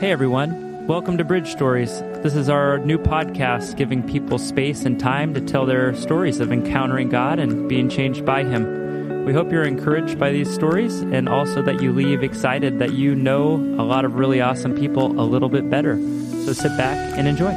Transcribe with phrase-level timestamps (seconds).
[0.00, 2.00] Hey everyone, welcome to Bridge Stories.
[2.22, 6.52] This is our new podcast giving people space and time to tell their stories of
[6.52, 9.24] encountering God and being changed by Him.
[9.24, 13.14] We hope you're encouraged by these stories and also that you leave excited that you
[13.14, 15.96] know a lot of really awesome people a little bit better.
[16.44, 17.54] So sit back and enjoy.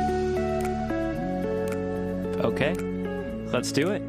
[2.46, 2.73] Okay,
[3.54, 4.02] let's do it.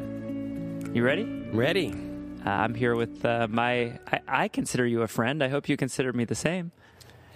[0.95, 1.23] You ready?
[1.51, 1.93] Ready.
[2.45, 5.41] Uh, I'm here with uh, my, I, I consider you a friend.
[5.43, 6.71] I hope you consider me the same.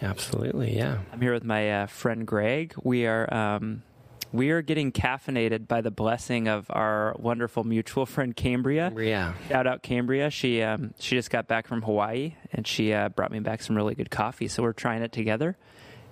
[0.02, 1.00] Absolutely, yeah.
[1.12, 2.74] I'm here with my uh, friend Greg.
[2.84, 3.84] We are um,
[4.32, 8.92] we are getting caffeinated by the blessing of our wonderful mutual friend Cambria.
[8.96, 9.34] Yeah.
[9.50, 10.30] Shout out Cambria.
[10.30, 13.76] She um, she just got back from Hawaii and she uh, brought me back some
[13.76, 14.48] really good coffee.
[14.48, 15.58] So we're trying it together,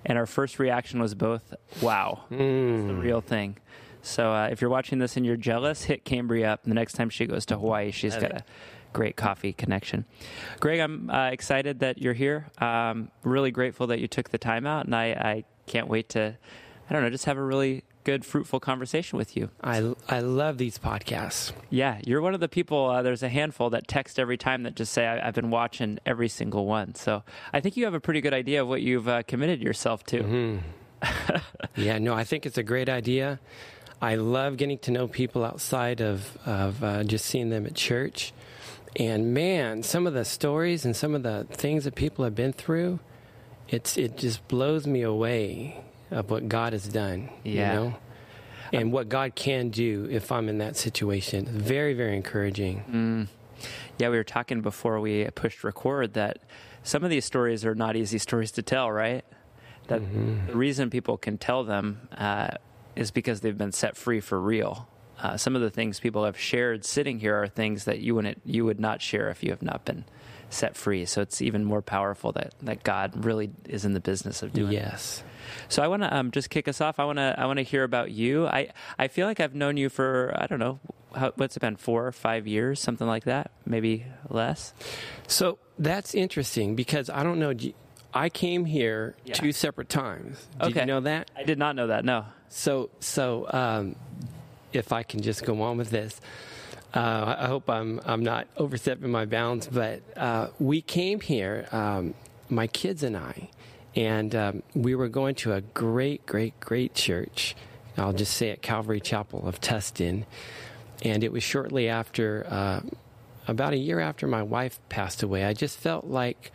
[0.04, 2.78] and our first reaction was both, "Wow, Mm.
[2.78, 3.56] it's the real thing."
[4.02, 6.62] So uh, if you're watching this and you're jealous, hit Cambria up.
[6.64, 8.42] The next time she goes to Hawaii, she's got it.
[8.92, 10.04] Great coffee connection.
[10.60, 12.46] Greg, I'm uh, excited that you're here.
[12.58, 16.36] Um, really grateful that you took the time out, and I, I can't wait to,
[16.88, 19.50] I don't know, just have a really good, fruitful conversation with you.
[19.62, 21.52] I, I love these podcasts.
[21.70, 22.88] Yeah, you're one of the people.
[22.88, 25.98] Uh, there's a handful that text every time that just say, I, "I've been watching
[26.06, 29.08] every single one." So I think you have a pretty good idea of what you've
[29.08, 30.22] uh, committed yourself to.
[30.22, 30.58] Mm-hmm.
[31.76, 33.38] Yeah, no, I think it's a great idea.
[34.00, 38.32] I love getting to know people outside of, of uh, just seeing them at church.
[38.98, 42.52] And man, some of the stories and some of the things that people have been
[42.52, 42.98] through,
[43.68, 47.28] it's it just blows me away of what God has done.
[47.44, 47.72] Yeah.
[47.72, 47.96] You know?
[48.72, 51.46] And what God can do if I'm in that situation.
[51.46, 53.28] Very, very encouraging.
[53.98, 56.38] Yeah, we were talking before we pushed record that
[56.82, 59.24] some of these stories are not easy stories to tell, right?
[59.86, 60.02] That
[60.48, 62.48] the reason people can tell them uh,
[62.96, 64.88] is because they've been set free for real.
[65.22, 68.40] Uh, some of the things people have shared sitting here are things that you wouldn't
[68.44, 70.04] you would not share if you have not been
[70.50, 71.04] set free.
[71.06, 74.68] So it's even more powerful that, that God really is in the business of doing.
[74.72, 74.74] it.
[74.76, 75.24] Yes.
[75.68, 77.00] So I want to um, just kick us off.
[77.00, 78.46] I want to I want to hear about you.
[78.46, 80.78] I I feel like I've known you for I don't know
[81.14, 84.74] how, what's it been four or five years, something like that, maybe less.
[85.28, 87.54] So that's interesting because I don't know.
[88.14, 89.34] I came here Yeah.
[89.34, 90.46] two separate times.
[90.60, 90.80] Did Okay.
[90.80, 91.30] you know that?
[91.36, 92.04] I did not know that.
[92.04, 92.24] No.
[92.48, 93.96] So, so um,
[94.72, 96.20] if I can just go on with this,
[96.94, 99.66] uh, I hope I'm I'm not overstepping my bounds.
[99.66, 102.14] But uh, we came here, um,
[102.48, 103.50] my kids and I,
[103.94, 107.56] and um, we were going to a great, great, great church.
[107.98, 110.24] I'll just say it, Calvary Chapel of Tustin,
[111.02, 112.80] and it was shortly after, uh,
[113.48, 115.44] about a year after my wife passed away.
[115.44, 116.52] I just felt like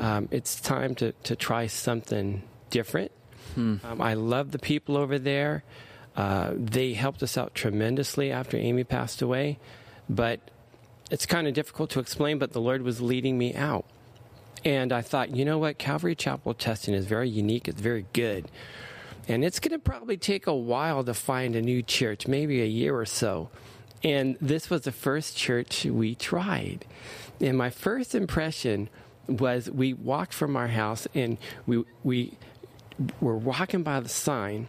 [0.00, 3.10] um, it's time to, to try something different.
[3.84, 5.64] Um, I love the people over there.
[6.16, 9.58] Uh, they helped us out tremendously after Amy passed away,
[10.08, 10.40] but
[11.10, 12.38] it's kind of difficult to explain.
[12.38, 13.86] But the Lord was leading me out,
[14.64, 17.66] and I thought, you know what, Calvary Chapel Tustin is very unique.
[17.68, 18.50] It's very good,
[19.26, 22.66] and it's going to probably take a while to find a new church, maybe a
[22.66, 23.48] year or so.
[24.04, 26.84] And this was the first church we tried,
[27.40, 28.90] and my first impression
[29.28, 32.36] was we walked from our house and we we
[33.20, 34.68] were walking by the sign,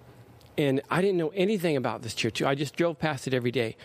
[0.58, 2.41] and I didn't know anything about this church.
[2.41, 3.75] I just drove past it every day.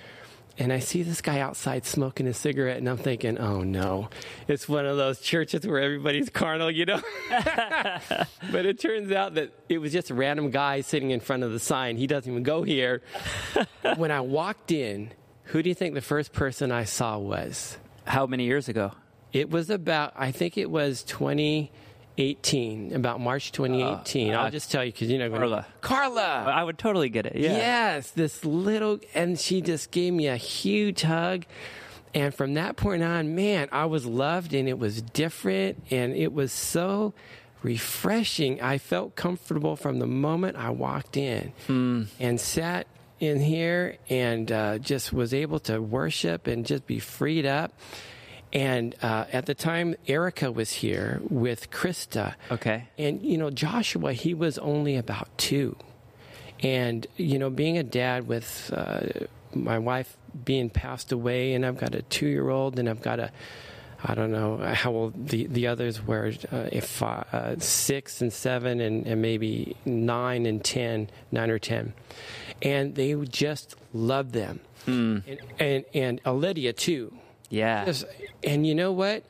[0.60, 4.08] And I see this guy outside smoking a cigarette, and I'm thinking, oh no,
[4.48, 7.00] it's one of those churches where everybody's carnal, you know?
[8.50, 11.52] but it turns out that it was just a random guy sitting in front of
[11.52, 11.96] the sign.
[11.96, 13.02] He doesn't even go here.
[13.96, 15.12] when I walked in,
[15.44, 17.78] who do you think the first person I saw was?
[18.04, 18.92] How many years ago?
[19.32, 21.04] It was about, I think it was
[22.18, 24.34] 2018, about March 2018.
[24.34, 25.30] uh, I'll just tell you because you know.
[25.30, 25.66] Carla.
[25.80, 26.44] Carla!
[26.48, 27.36] I would totally get it.
[27.36, 27.52] Yeah.
[27.52, 31.44] Yes, this little, and she just gave me a huge hug.
[32.14, 36.32] And from that point on, man, I was loved and it was different and it
[36.32, 37.12] was so
[37.62, 38.60] refreshing.
[38.60, 41.52] I felt comfortable from the moment I walked in
[42.18, 42.86] and sat
[43.20, 47.72] in here and uh, just was able to worship and just be freed up.
[48.52, 52.34] And uh, at the time, Erica was here with Krista.
[52.50, 52.88] Okay.
[52.96, 55.76] And, you know, Joshua, he was only about two.
[56.60, 61.78] And, you know, being a dad with uh, my wife being passed away, and I've
[61.78, 63.30] got a two year old, and I've got a,
[64.02, 68.80] I don't know how old the, the others were, uh, if uh, six and seven,
[68.80, 71.92] and, and maybe nine and ten, nine or ten.
[72.62, 74.60] And they would just loved them.
[75.58, 77.12] And, and, and Lydia, too.
[77.48, 77.86] Yeah.
[77.86, 78.04] Yes,
[78.42, 79.24] and you know what?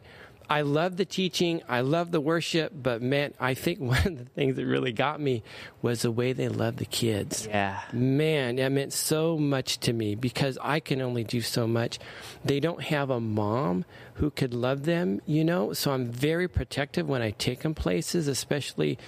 [0.50, 4.25] I love the teaching, I love the worship, but man, I think one of the
[4.25, 5.43] things that really got me
[5.82, 7.47] was the way they love the kids.
[7.47, 7.81] Yeah.
[7.93, 11.99] Man, that meant so much to me because I can only do so much.
[12.44, 13.85] They don't have a mom
[14.15, 18.26] who could love them, you know, so I'm very protective when I take them places,
[18.26, 18.99] especially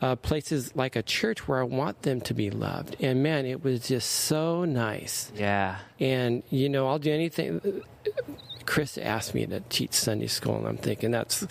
[0.00, 2.96] uh, places like a church where I want them to be loved.
[3.00, 5.30] And man, it was just so nice.
[5.36, 5.76] Yeah.
[6.00, 7.82] And, you know, I'll do anything.
[8.66, 11.46] Chris asked me to teach Sunday school, and I'm thinking that's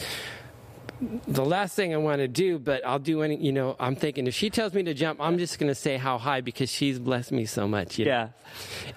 [1.28, 4.28] the last thing I want to do, but I'll do any, you know, I'm thinking
[4.28, 7.00] if she tells me to jump, I'm just going to say how high because she's
[7.00, 8.00] blessed me so much.
[8.00, 8.30] You know?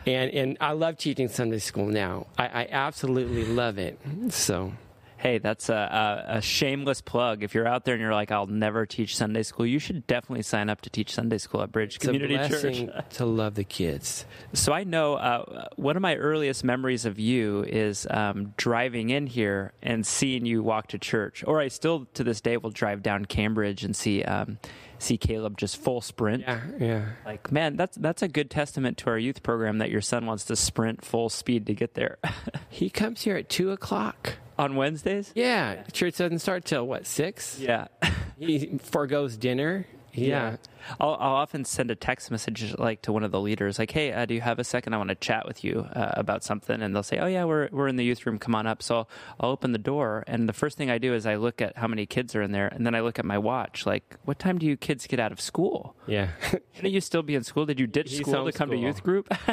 [0.06, 0.12] Yeah.
[0.12, 2.26] And, and I love teaching Sunday school now.
[2.36, 3.98] I, I absolutely love it.
[4.30, 4.72] So
[5.18, 7.42] hey, that's a, a, a, shameless plug.
[7.42, 10.42] If you're out there and you're like, I'll never teach Sunday school, you should definitely
[10.42, 12.88] sign up to teach Sunday school at Bridge it's Community Church.
[13.10, 14.24] to love the kids.
[14.52, 19.26] So I know uh, one of my earliest memories of you is um, driving in
[19.26, 21.42] here and seeing you walk to church.
[21.46, 24.22] Or I still to this day will drive down Cambridge and see.
[24.22, 24.58] Um,
[24.98, 26.42] see Caleb just full sprint.
[26.42, 27.04] Yeah, yeah.
[27.24, 30.44] Like, man, that's that's a good testament to our youth program that your son wants
[30.46, 32.18] to sprint full speed to get there.
[32.68, 35.32] he comes here at two o'clock on Wednesdays.
[35.34, 37.58] Yeah, church doesn't start till what six?
[37.58, 37.88] Yeah,
[38.38, 39.86] he foregoes dinner.
[40.26, 40.56] Yeah.
[41.00, 44.12] I'll, I'll, often send a text message like to one of the leaders, like, "Hey,
[44.12, 44.94] uh, do you have a second?
[44.94, 47.68] I want to chat with you uh, about something." And they'll say, "Oh yeah, we're
[47.72, 48.38] we're in the youth room.
[48.38, 49.08] Come on up." So I'll,
[49.40, 51.88] I'll, open the door, and the first thing I do is I look at how
[51.88, 54.58] many kids are in there, and then I look at my watch, like, "What time
[54.58, 56.30] do you kids get out of school?" Yeah,
[56.74, 57.66] shouldn't you still be in school?
[57.66, 58.80] Did you ditch He's school to come school.
[58.80, 59.32] to youth group?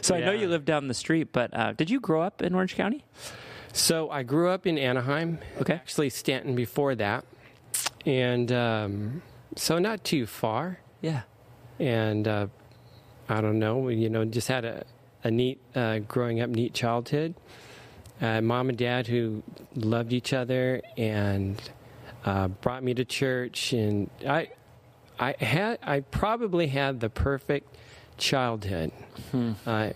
[0.00, 0.20] so yeah.
[0.20, 2.76] I know you live down the street, but uh, did you grow up in Orange
[2.76, 3.04] County?
[3.72, 5.38] So I grew up in Anaheim.
[5.60, 7.24] Okay, actually Stanton before that,
[8.06, 8.50] and.
[8.52, 9.22] Um,
[9.56, 10.78] so not too far.
[11.00, 11.22] Yeah.
[11.78, 12.46] And uh,
[13.28, 14.84] I don't know, you know, just had a,
[15.24, 17.34] a neat uh, growing up, neat childhood.
[18.20, 19.42] Uh, mom and dad who
[19.74, 21.60] loved each other and
[22.24, 24.50] uh, brought me to church, and I,
[25.18, 27.74] I had, I probably had the perfect
[28.18, 28.92] childhood.
[29.30, 29.52] Hmm.
[29.64, 29.90] Uh,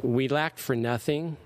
[0.00, 1.36] we lacked for nothing,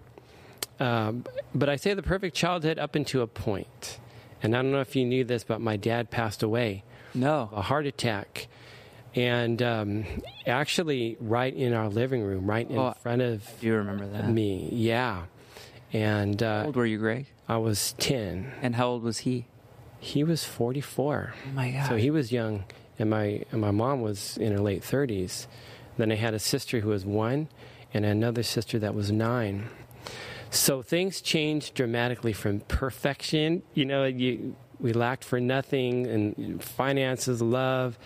[0.78, 1.24] um,
[1.54, 3.98] but I say the perfect childhood up into a point.
[4.42, 6.84] And I don't know if you knew this, but my dad passed away
[7.14, 7.50] no.
[7.52, 8.48] A heart attack.
[9.14, 10.04] And um,
[10.46, 14.68] actually, right in our living room, right in oh, front of you remember that me,
[14.72, 15.24] yeah.
[15.92, 17.26] And uh, how old were you, Greg?
[17.48, 18.52] I was ten.
[18.62, 19.46] And how old was he?
[19.98, 21.34] He was forty-four.
[21.34, 21.88] Oh my god!
[21.88, 22.64] So he was young,
[23.00, 25.48] and my and my mom was in her late thirties.
[25.96, 27.48] Then I had a sister who was one,
[27.92, 29.68] and another sister that was nine.
[30.50, 33.62] So things changed dramatically from perfection.
[33.74, 37.98] You know, you we lacked for nothing and finances, love,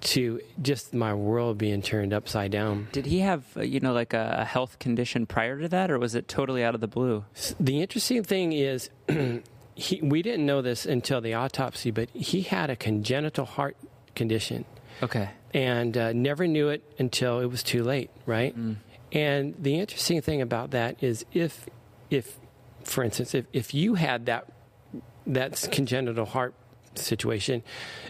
[0.00, 2.88] to just my world being turned upside down.
[2.92, 6.14] Did he have, uh, you know, like a health condition prior to that, or was
[6.14, 7.24] it totally out of the blue?
[7.58, 8.90] The interesting thing is,
[9.74, 13.76] he, we didn't know this until the autopsy, but he had a congenital heart
[14.14, 14.64] condition.
[15.02, 15.30] Okay.
[15.52, 18.56] And uh, never knew it until it was too late, right?
[18.56, 18.76] Mm.
[19.12, 21.66] And the interesting thing about that is if,
[22.10, 22.38] if,
[22.84, 24.46] for instance, if, if you had that
[25.26, 26.54] that congenital heart
[26.94, 27.62] situation,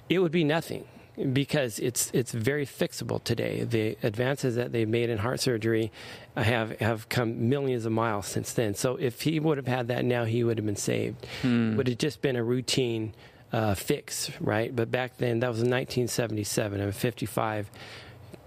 [0.09, 0.87] it would be nothing
[1.33, 3.65] because it's it's very fixable today.
[3.65, 5.93] The advances that they've made in heart surgery
[6.37, 8.75] have have come millions of miles since then.
[8.75, 11.27] So if he would have had that now, he would have been saved.
[11.43, 11.73] Hmm.
[11.73, 13.15] It would have just been a routine
[13.53, 14.75] uh, fix, right?
[14.75, 16.81] But back then, that was in 1977.
[16.81, 17.71] I'm 55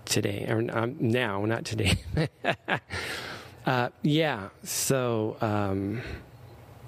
[0.06, 1.98] today, or I'm now, not today.
[3.66, 4.50] uh, yeah.
[4.64, 5.38] So.
[5.42, 6.02] Um,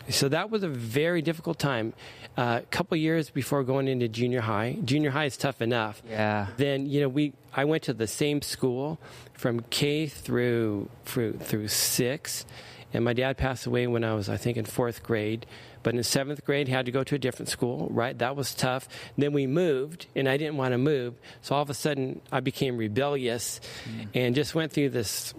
[0.10, 1.94] so that was a very difficult time.
[2.38, 4.78] A uh, couple years before going into junior high.
[4.84, 6.02] Junior high is tough enough.
[6.08, 6.48] Yeah.
[6.58, 9.00] Then you know we I went to the same school
[9.34, 12.46] from K through through through six,
[12.94, 15.46] and my dad passed away when I was I think in fourth grade.
[15.82, 17.88] But in seventh grade, had to go to a different school.
[17.92, 18.90] Right, that was tough.
[19.18, 21.14] Then we moved, and I didn't want to move.
[21.42, 24.08] So all of a sudden, I became rebellious, mm.
[24.14, 25.34] and just went through this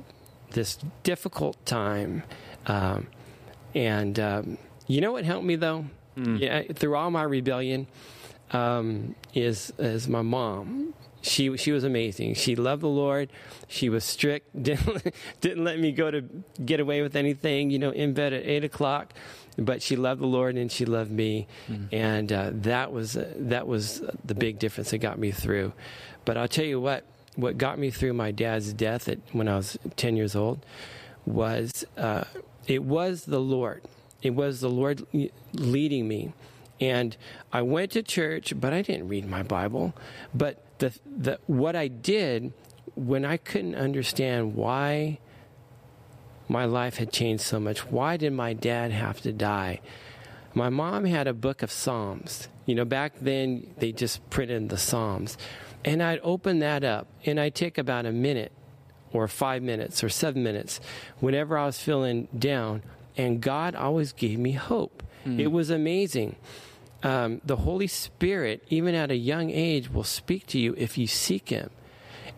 [0.56, 2.24] this difficult time.
[2.66, 3.06] Um,
[3.76, 4.58] and um,
[4.88, 5.84] you know what helped me though?
[6.16, 6.40] Mm.
[6.40, 7.86] Yeah, through all my rebellion,
[8.50, 10.94] um, is is my mom.
[11.22, 12.34] She she was amazing.
[12.34, 13.30] She loved the Lord.
[13.68, 14.50] She was strict.
[14.60, 16.22] Didn't didn't let me go to
[16.64, 17.70] get away with anything.
[17.70, 19.12] You know, in bed at eight o'clock.
[19.58, 21.88] But she loved the Lord and she loved me, mm.
[21.90, 25.72] and uh, that was uh, that was the big difference that got me through.
[26.26, 27.04] But I'll tell you what,
[27.36, 30.64] what got me through my dad's death at, when I was ten years old
[31.24, 32.24] was uh,
[32.66, 33.82] it was the Lord.
[34.22, 35.06] It was the Lord
[35.52, 36.32] leading me.
[36.80, 37.16] And
[37.52, 39.94] I went to church, but I didn't read my Bible.
[40.34, 42.52] But the, the, what I did
[42.94, 45.18] when I couldn't understand why
[46.48, 47.86] my life had changed so much.
[47.86, 49.80] Why did my dad have to die?
[50.54, 52.48] My mom had a book of Psalms.
[52.66, 55.36] You know, back then they just printed the Psalms.
[55.86, 58.52] And I'd open that up and I'd take about a minute
[59.12, 60.80] or five minutes or seven minutes
[61.20, 62.82] whenever I was feeling down.
[63.16, 65.02] And God always gave me hope.
[65.24, 65.38] Mm.
[65.38, 66.36] It was amazing.
[67.02, 71.06] Um, the Holy Spirit, even at a young age, will speak to you if you
[71.06, 71.70] seek Him.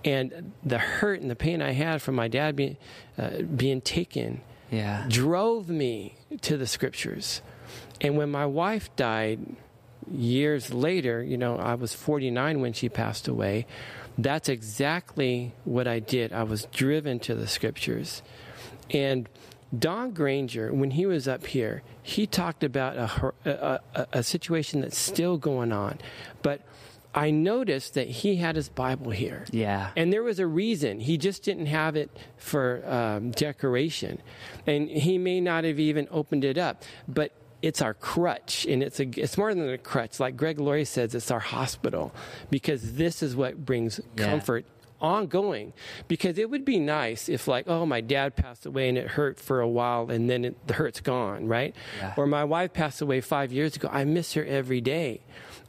[0.05, 2.77] And the hurt and the pain I had from my dad being,
[3.17, 5.07] uh, being taken yeah.
[5.09, 7.41] drove me to the scriptures.
[8.01, 9.57] And when my wife died
[10.13, 13.67] years later, you know, I was 49 when she passed away.
[14.17, 16.33] That's exactly what I did.
[16.33, 18.23] I was driven to the scriptures.
[18.91, 19.29] And
[19.77, 24.81] Don Granger, when he was up here, he talked about a, a, a, a situation
[24.81, 25.99] that's still going on.
[26.43, 26.63] But
[27.15, 29.45] I noticed that he had his Bible here.
[29.51, 29.91] Yeah.
[29.97, 31.01] And there was a reason.
[31.01, 34.23] He just didn't have it for um, decoration.
[34.67, 36.83] And he may not have even opened it up.
[37.07, 40.21] But it's our crutch and it's a it's more than a crutch.
[40.21, 42.15] Like greg laurie says it's our hospital
[42.51, 44.27] because this is what brings yeah.
[44.27, 44.65] comfort
[45.01, 45.73] ongoing.
[46.07, 49.41] Because it would be nice if like oh my dad passed away and it hurt
[49.41, 51.75] for a while and then it, the hurt's gone right?
[51.99, 52.15] Yeah.
[52.17, 53.89] or my wife passed away five years ago.
[53.91, 55.21] I miss her every day.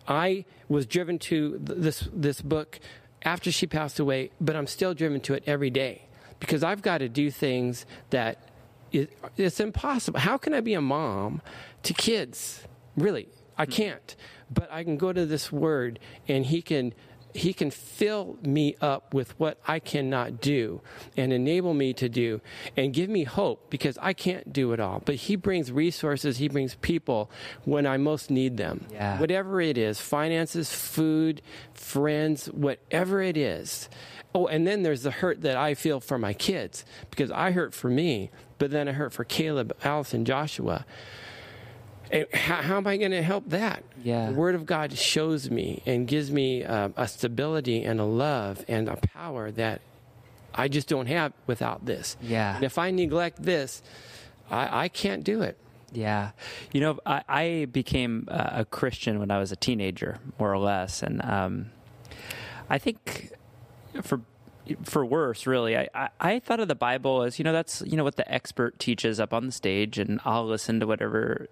[0.08, 2.80] I was driven to this this book
[3.24, 6.04] after she passed away but i'm still driven to it every day.
[6.40, 8.49] Because i've got to do things that
[8.92, 11.42] it, it's impossible how can i be a mom
[11.84, 12.64] to kids
[12.96, 13.28] really
[13.58, 13.72] i hmm.
[13.72, 14.16] can't
[14.50, 16.94] but i can go to this word and he can
[17.34, 20.82] he can fill me up with what I cannot do
[21.16, 22.42] and enable me to do
[22.76, 25.02] and give me hope because I can't do it all.
[25.06, 27.30] But He brings resources, He brings people
[27.66, 28.86] when I most need them.
[28.92, 29.20] Yeah.
[29.20, 31.42] Whatever it is finances, food,
[31.74, 33.90] friends, whatever it is.
[34.34, 37.74] Oh, and then there's the hurt that I feel for my kids because I hurt
[37.74, 40.86] for me, but then I hurt for Caleb, Allison, Joshua.
[42.34, 43.84] How, how, am I going to help that?
[44.04, 44.28] Yeah.
[44.28, 48.66] The Word of God shows me and gives me uh, a stability and a love
[48.68, 49.82] and a power that
[50.54, 52.18] I just don't have without this.
[52.22, 52.56] Yeah.
[52.56, 53.82] And if I neglect this,
[54.50, 55.58] I, I can't do it.
[55.92, 56.32] Yeah.
[56.72, 61.04] You know, I, I became a Christian when I was a teenager, more or less.
[61.04, 61.72] And um,
[62.70, 63.32] I think
[64.02, 64.22] for
[64.84, 65.78] for worse, really.
[65.78, 68.32] I, I, I, thought of the Bible as, you know, that's, you know, what the
[68.32, 71.48] expert teaches up on the stage, and I'll listen to whatever.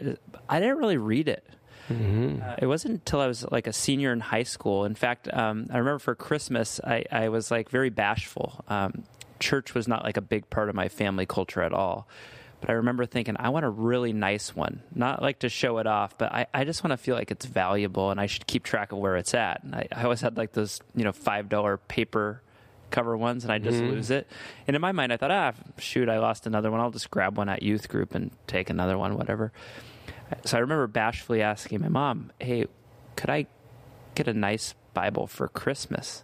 [0.49, 1.43] I didn't really read it.
[1.89, 2.41] Mm-hmm.
[2.43, 4.85] Uh, it wasn't until I was like a senior in high school.
[4.85, 8.63] In fact, um, I remember for Christmas, I, I was like very bashful.
[8.67, 9.03] Um,
[9.39, 12.07] church was not like a big part of my family culture at all.
[12.59, 15.85] But I remember thinking, I want a really nice one, not like to show it
[15.85, 18.63] off, but I, I just want to feel like it's valuable and I should keep
[18.63, 19.63] track of where it's at.
[19.63, 22.41] And I, I always had like those, you know, $5 paper
[22.89, 23.91] cover ones and I just mm-hmm.
[23.91, 24.27] lose it.
[24.67, 26.79] And in my mind, I thought, ah, shoot, I lost another one.
[26.79, 29.51] I'll just grab one at youth group and take another one, whatever.
[30.45, 32.65] So I remember bashfully asking my mom, hey,
[33.15, 33.47] could I
[34.15, 36.23] get a nice Bible for Christmas?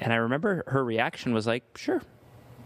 [0.00, 2.02] And I remember her reaction was like, sure.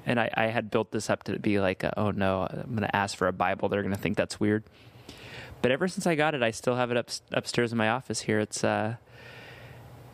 [0.07, 2.83] And I, I had built this up to be like, a, oh no, I'm going
[2.83, 3.69] to ask for a Bible.
[3.69, 4.65] They're going to think that's weird.
[5.63, 8.23] But ever since I got it, I still have it up, upstairs in my office
[8.23, 8.41] here.
[8.41, 8.97] It's, uh,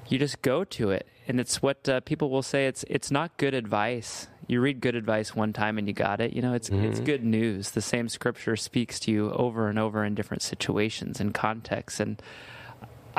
[0.09, 1.07] you just go to it.
[1.29, 4.29] And it's what uh, people will say it's it's not good advice.
[4.47, 6.33] You read good advice one time and you got it.
[6.33, 6.85] You know it's mm-hmm.
[6.85, 7.73] it's good news.
[7.73, 12.01] The same scripture speaks to you over and over in different situations and contexts.
[12.01, 12.21] And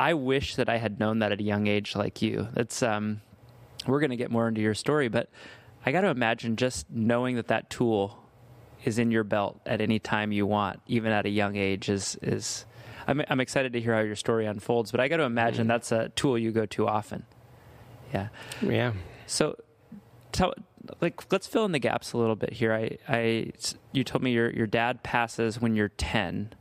[0.00, 2.48] i wish that i had known that at a young age like you.
[2.54, 3.20] That's um
[3.86, 5.28] we're going to get more into your story but
[5.86, 8.18] i got to imagine just knowing that that tool
[8.84, 12.18] is in your belt at any time you want even at a young age is
[12.22, 12.64] is
[13.08, 15.68] I'm, I'm excited to hear how your story unfolds, but I got to imagine mm-hmm.
[15.68, 17.24] that's a tool you go to often.
[18.12, 18.28] Yeah.
[18.62, 18.92] Yeah.
[19.26, 19.56] So,
[20.30, 20.54] tell
[21.00, 22.72] like let's fill in the gaps a little bit here.
[22.72, 23.52] I, I
[23.92, 26.52] you told me your your dad passes when you're ten.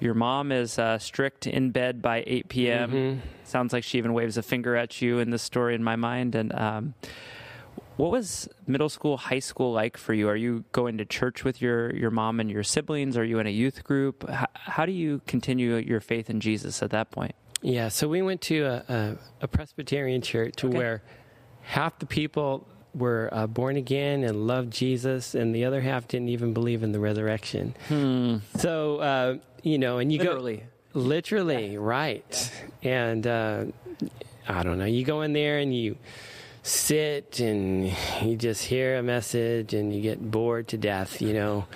[0.00, 2.92] Your mom is uh, strict in bed by 8 p.m.
[2.92, 3.20] Mm-hmm.
[3.42, 6.36] Sounds like she even waves a finger at you in this story in my mind.
[6.36, 6.94] And um,
[7.98, 10.28] what was middle school, high school like for you?
[10.28, 13.16] Are you going to church with your, your mom and your siblings?
[13.16, 14.28] Are you in a youth group?
[14.30, 17.34] How, how do you continue your faith in Jesus at that point?
[17.60, 20.76] Yeah, so we went to a, a, a Presbyterian church okay.
[20.76, 21.02] where
[21.62, 26.28] half the people were uh, born again and loved Jesus, and the other half didn't
[26.28, 27.74] even believe in the resurrection.
[27.88, 28.36] Hmm.
[28.58, 30.58] So, uh, you know, and you literally.
[30.94, 31.78] go literally yeah.
[31.80, 33.06] right, yeah.
[33.06, 33.64] and uh,
[34.46, 34.84] I don't know.
[34.84, 35.96] You go in there and you
[36.68, 41.66] sit and you just hear a message and you get bored to death, you know.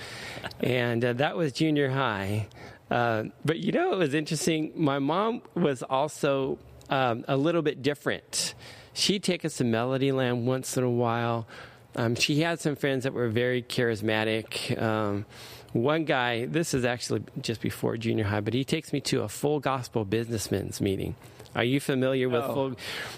[0.61, 2.49] and uh, that was junior high.
[2.90, 4.72] Uh, but you know, it was interesting.
[4.76, 6.58] My mom was also
[6.90, 8.54] um, a little bit different.
[8.92, 11.46] She'd take us to Melodyland once in a while,
[11.94, 14.80] Um, she had some friends that were very charismatic.
[14.80, 15.26] Um,
[15.72, 19.28] one guy, this is actually just before junior high, but he takes me to a
[19.28, 21.14] full gospel businessmen's meeting.
[21.54, 22.54] Are you familiar with Oh.
[22.54, 22.73] full?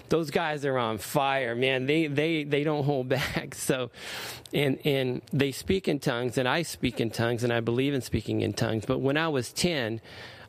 [0.09, 1.85] Those guys are on fire, man.
[1.85, 3.55] They they they don't hold back.
[3.55, 3.91] So,
[4.53, 8.01] and and they speak in tongues, and I speak in tongues, and I believe in
[8.01, 8.85] speaking in tongues.
[8.85, 10.01] But when I was ten,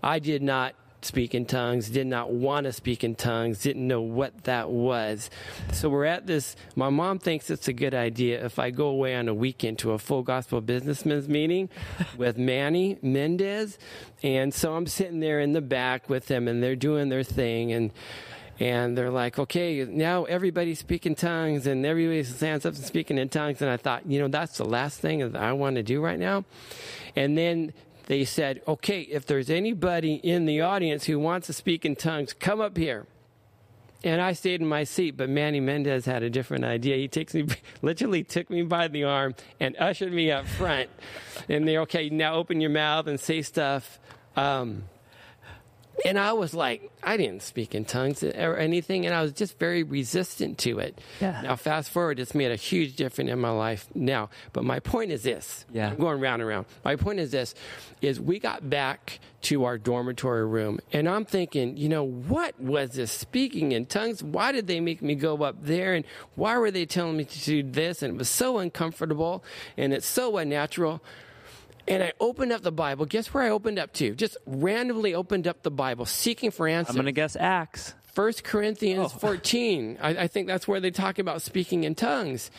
[0.02, 0.75] I did not
[1.07, 5.31] speak in tongues, did not want to speak in tongues, didn't know what that was.
[5.73, 6.57] So we're at this.
[6.75, 9.93] My mom thinks it's a good idea if I go away on a weekend to
[9.93, 11.69] a full gospel businessmen's meeting
[12.17, 13.79] with Manny Mendez.
[14.23, 17.73] And so I'm sitting there in the back with them, and they're doing their thing.
[17.73, 17.93] And
[18.59, 23.29] and they're like, okay, now everybody's speaking tongues and everybody stands up and speaking in
[23.29, 23.61] tongues.
[23.61, 26.19] And I thought, you know, that's the last thing that I want to do right
[26.19, 26.45] now.
[27.15, 27.75] And then
[28.07, 32.33] they said, okay, if there's anybody in the audience who wants to speak in tongues,
[32.33, 33.07] come up here.
[34.05, 36.97] And I stayed in my seat, but Manny Mendez had a different idea.
[36.97, 37.47] He takes me,
[37.83, 40.89] literally took me by the arm and ushered me up front.
[41.49, 42.09] And they're okay.
[42.09, 43.99] Now open your mouth and say stuff.
[44.37, 44.85] Um,
[46.07, 49.59] and I was like, I didn't speak in tongues or anything, and I was just
[49.59, 51.01] very resistant to it.
[51.21, 51.41] Yeah.
[51.43, 54.31] Now, fast forward, it's made a huge difference in my life now.
[54.53, 55.65] But my point is this.
[55.73, 55.91] Yeah.
[55.91, 56.67] I'm going round and round.
[56.85, 57.55] My point is this:
[58.01, 62.93] is we got back to our dormitory room, and I'm thinking, you know, what was
[62.93, 64.23] this speaking in tongues?
[64.23, 67.45] Why did they make me go up there, and why were they telling me to
[67.45, 68.03] do this?
[68.03, 69.45] And it was so uncomfortable,
[69.77, 71.03] and it's so unnatural.
[71.88, 73.07] And I opened up the Bible.
[73.07, 74.14] Guess where I opened up to?
[74.14, 76.90] Just randomly opened up the Bible, seeking for answers.
[76.97, 77.95] I'm going to guess Acts.
[78.14, 79.19] First Corinthians Oh.
[79.21, 79.99] 14.
[80.00, 82.50] I, I think that's where they talk about speaking in tongues.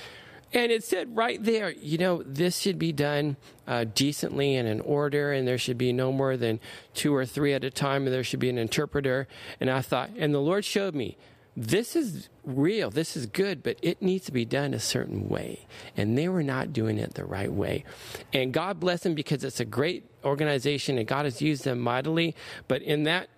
[0.53, 3.35] And it said right there, you know, this should be done
[3.67, 6.61] uh, decently and in order, and there should be no more than
[6.93, 9.27] two or three at a time, and there should be an interpreter.
[9.59, 11.17] And I thought, and the Lord showed me,
[11.59, 15.65] this is real, this is good, but it needs to be done a certain way.
[15.97, 17.83] And they were not doing it the right way.
[18.31, 22.35] And God bless them because it's a great organization, and God has used them mightily.
[22.67, 23.29] But in that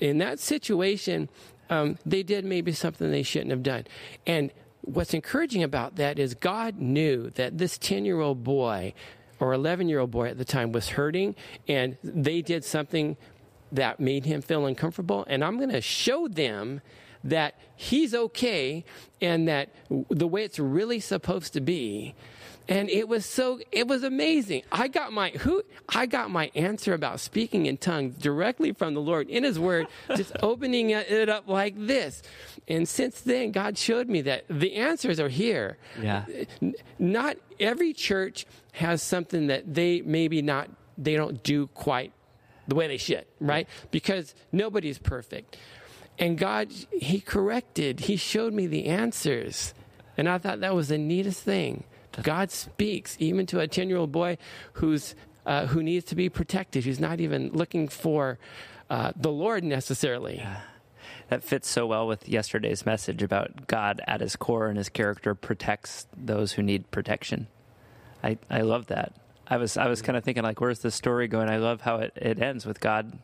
[0.00, 1.30] in that situation,
[1.70, 3.84] um, they did maybe something they shouldn't have done.
[4.26, 4.50] And
[4.82, 8.92] what's encouraging about that is God knew that this 10 year old boy
[9.40, 11.34] or 11 year old boy at the time was hurting,
[11.66, 13.16] and they did something
[13.72, 15.24] that made him feel uncomfortable.
[15.26, 16.82] And I'm going to show them
[17.30, 18.84] that he's okay
[19.20, 19.68] and that
[20.10, 22.14] the way it's really supposed to be.
[22.68, 24.62] And it was so it was amazing.
[24.72, 29.00] I got my who i got my answer about speaking in tongues directly from the
[29.00, 29.86] lord in his word
[30.16, 32.22] just opening it up like this.
[32.66, 35.78] And since then god showed me that the answers are here.
[36.00, 36.24] Yeah.
[36.98, 42.12] Not every church has something that they maybe not they don't do quite
[42.66, 43.68] the way they should right?
[43.92, 45.56] Because nobody's perfect
[46.18, 49.74] and god he corrected he showed me the answers
[50.16, 51.84] and i thought that was the neatest thing
[52.22, 54.36] god speaks even to a 10 year old boy
[54.74, 58.38] who's uh, who needs to be protected who's not even looking for
[58.90, 60.44] uh, the lord necessarily
[61.28, 65.34] That fits so well with yesterday's message about God at his core and his character
[65.34, 67.48] protects those who need protection.
[68.22, 69.12] I, I love that.
[69.48, 71.48] I was I was kind of thinking like, where's the story going?
[71.48, 73.18] I love how it, it ends with God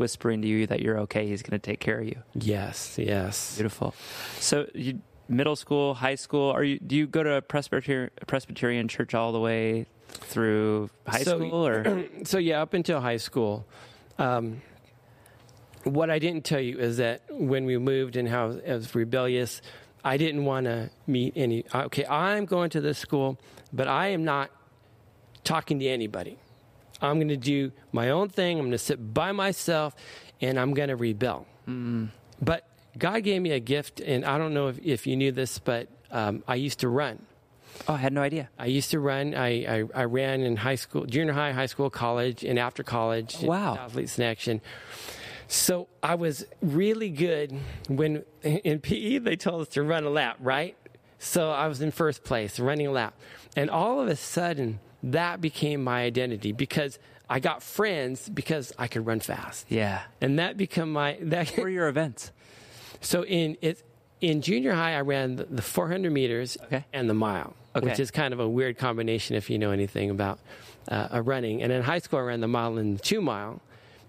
[0.00, 1.28] whispering to you that you're okay.
[1.28, 2.16] He's going to take care of you.
[2.34, 3.94] yes yes Beautiful.
[4.40, 6.50] So you middle school, high school.
[6.50, 6.80] Are you?
[6.80, 11.66] Do you go to a Presbyterian Presbyterian church all the way through high So- school,
[11.66, 13.64] or so yeah, up until high school.
[14.18, 14.62] Um,
[15.84, 19.62] what I didn't tell you is that when we moved and how I was rebellious,
[20.04, 21.64] I didn't want to meet any.
[21.74, 23.38] Okay, I'm going to this school,
[23.72, 24.50] but I am not
[25.44, 26.36] talking to anybody.
[27.02, 28.58] I'm going to do my own thing.
[28.58, 29.94] I'm going to sit by myself,
[30.40, 31.46] and I'm going to rebel.
[32.42, 32.66] But
[32.98, 35.88] God gave me a gift, and I don't know if, if you knew this, but
[36.10, 37.24] um, I used to run.
[37.88, 38.50] oh, I had no idea.
[38.58, 39.34] I used to run.
[39.34, 43.38] I, I, I ran in high school, junior high, high school, college, and after college.
[43.40, 43.76] Wow.
[43.76, 44.60] Athletes in Action.
[45.46, 47.56] So I was really good
[47.88, 50.76] when in PE they told us to run a lap, right?
[51.18, 53.14] So I was in first place, running a lap.
[53.56, 58.88] And all of a sudden, that became my identity because I got friends because I
[58.88, 59.66] could run fast.
[59.68, 60.02] Yeah.
[60.20, 62.32] And that become my that What were your events?
[63.00, 63.82] so in it
[64.20, 66.84] in junior high, I ran the, the 400 meters Okay.
[66.92, 67.86] and the mile, Okay.
[67.86, 70.38] which is kind of a weird combination if you know anything about
[70.88, 71.62] uh, a running.
[71.62, 73.62] And in high school, I ran the mile and the two mile.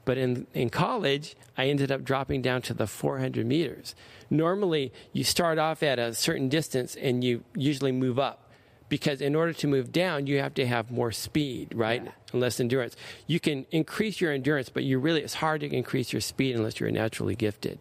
[0.04, 3.96] But in, in college, I ended up dropping down to the 400 meters.
[4.30, 8.51] Normally, you start off at a certain distance and you usually move up
[8.92, 12.02] because in order to move down, you have to have more speed, right?
[12.34, 12.98] And less endurance.
[13.26, 16.78] You can increase your endurance, but you really, it's hard to increase your speed unless
[16.80, 17.80] you're naturally gifted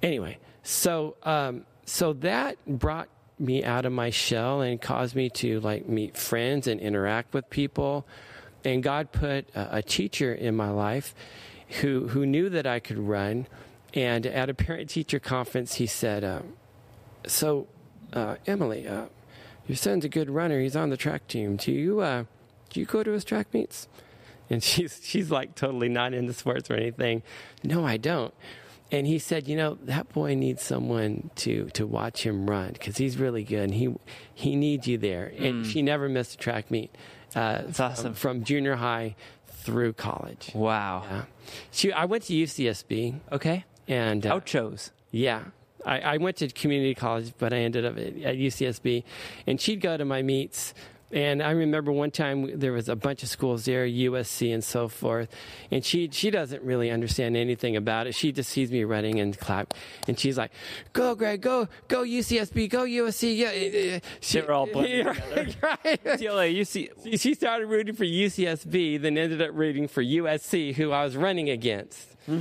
[0.00, 3.08] anyway, so um, so that brought
[3.38, 7.50] me out of my shell and caused me to like meet friends and interact with
[7.50, 8.06] people.
[8.64, 11.14] And God put a, a teacher in my life
[11.80, 13.48] who who knew that I could run.
[13.94, 16.42] And at a parent teacher conference, he said, uh,
[17.26, 17.66] "So,
[18.12, 19.06] uh, Emily, uh,
[19.66, 20.60] your son's a good runner.
[20.60, 21.56] He's on the track team.
[21.56, 22.24] Do you uh,
[22.70, 23.88] do you go to his track meets?"
[24.50, 27.22] And she's she's like totally not into sports or anything.
[27.62, 28.34] No, I don't.
[28.90, 32.98] And he said, you know, that boy needs someone to to watch him run because
[32.98, 33.64] he's really good.
[33.64, 33.94] And he
[34.34, 35.32] he needs you there.
[35.38, 36.90] And she never missed a track meet.
[37.34, 38.12] Uh, That's awesome.
[38.12, 40.50] From, from junior high through college.
[40.54, 41.04] Wow.
[41.08, 41.22] Yeah.
[41.70, 43.64] She, I went to UCSB, Okay.
[43.88, 44.90] and uh, Outros.
[45.10, 45.44] yeah,
[45.84, 49.04] I, I went to community college, but I ended up at, at UCSB,
[49.46, 50.74] and she'd go to my meets.
[51.14, 54.88] And I remember one time there was a bunch of schools there, USC and so
[54.88, 55.28] forth,
[55.70, 58.14] and she she doesn't really understand anything about it.
[58.14, 59.74] She just sees me running and clap,
[60.08, 60.52] and she's like,
[60.94, 65.04] "Go, Greg, go, go UCSB, go USC." Yeah, she, They were all blending
[65.62, 66.02] right.
[66.02, 66.88] UCLA, UC.
[67.04, 71.14] She- She started rooting for UCSB, then ended up rooting for USC, who I was
[71.14, 72.08] running against.
[72.24, 72.40] Hmm.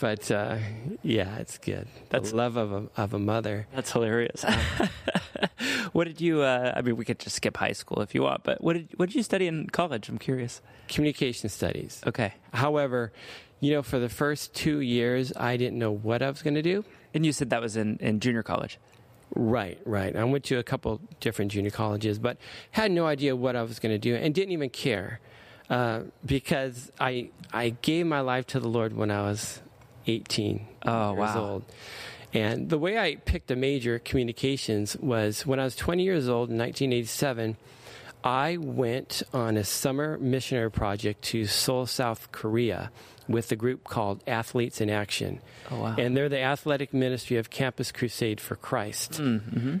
[0.00, 0.58] But uh,
[1.02, 1.86] yeah, it's good.
[2.10, 3.66] That's- the love of a, of a mother.
[3.74, 4.44] That's hilarious.
[5.92, 6.42] what did you?
[6.42, 8.88] Uh, I mean, we could just skip high school if you want, but what did
[8.96, 10.08] what did you study in college?
[10.08, 10.60] I'm curious.
[10.88, 12.00] Communication studies.
[12.06, 13.12] Okay, However,
[13.60, 16.62] you know, for the first two years, I didn't know what I was going to
[16.62, 16.84] do.
[17.14, 18.78] and you said that was in in junior college.
[19.34, 20.16] Right, right.
[20.16, 22.38] I went to a couple different junior colleges, but
[22.70, 25.20] had no idea what I was going to do and didn't even care
[25.68, 29.60] uh, because I I gave my life to the Lord when I was
[30.08, 31.40] 18 Oh, years wow.
[31.40, 31.64] old.
[32.34, 36.50] And the way I picked a major, communications, was when I was 20 years old
[36.50, 37.56] in 1987.
[38.24, 42.90] I went on a summer missionary project to Seoul, South Korea,
[43.28, 45.40] with a group called Athletes in Action.
[45.70, 45.94] Oh, wow.
[45.96, 49.12] And they're the athletic ministry of Campus Crusade for Christ.
[49.12, 49.76] Mm-hmm.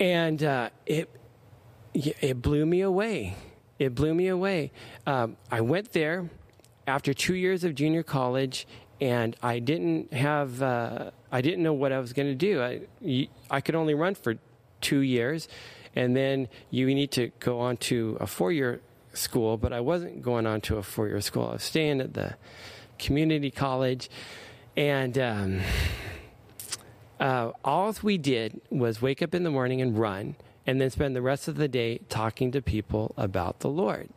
[0.00, 1.08] And uh, it
[1.94, 3.36] it blew me away.
[3.78, 4.72] It blew me away.
[5.06, 6.28] Um, I went there
[6.86, 8.66] after two years of junior college,
[9.00, 12.62] and I didn't have uh, I didn't know what I was going to do.
[12.62, 14.36] I I could only run for
[14.80, 15.48] two years,
[15.94, 18.80] and then you need to go on to a four year
[19.12, 19.56] school.
[19.56, 21.48] But I wasn't going on to a four year school.
[21.48, 22.36] I was staying at the
[22.98, 24.08] community college,
[24.76, 25.18] and.
[25.18, 25.60] Um,
[27.18, 31.16] uh, all we did was wake up in the morning and run, and then spend
[31.16, 34.10] the rest of the day talking to people about the Lord.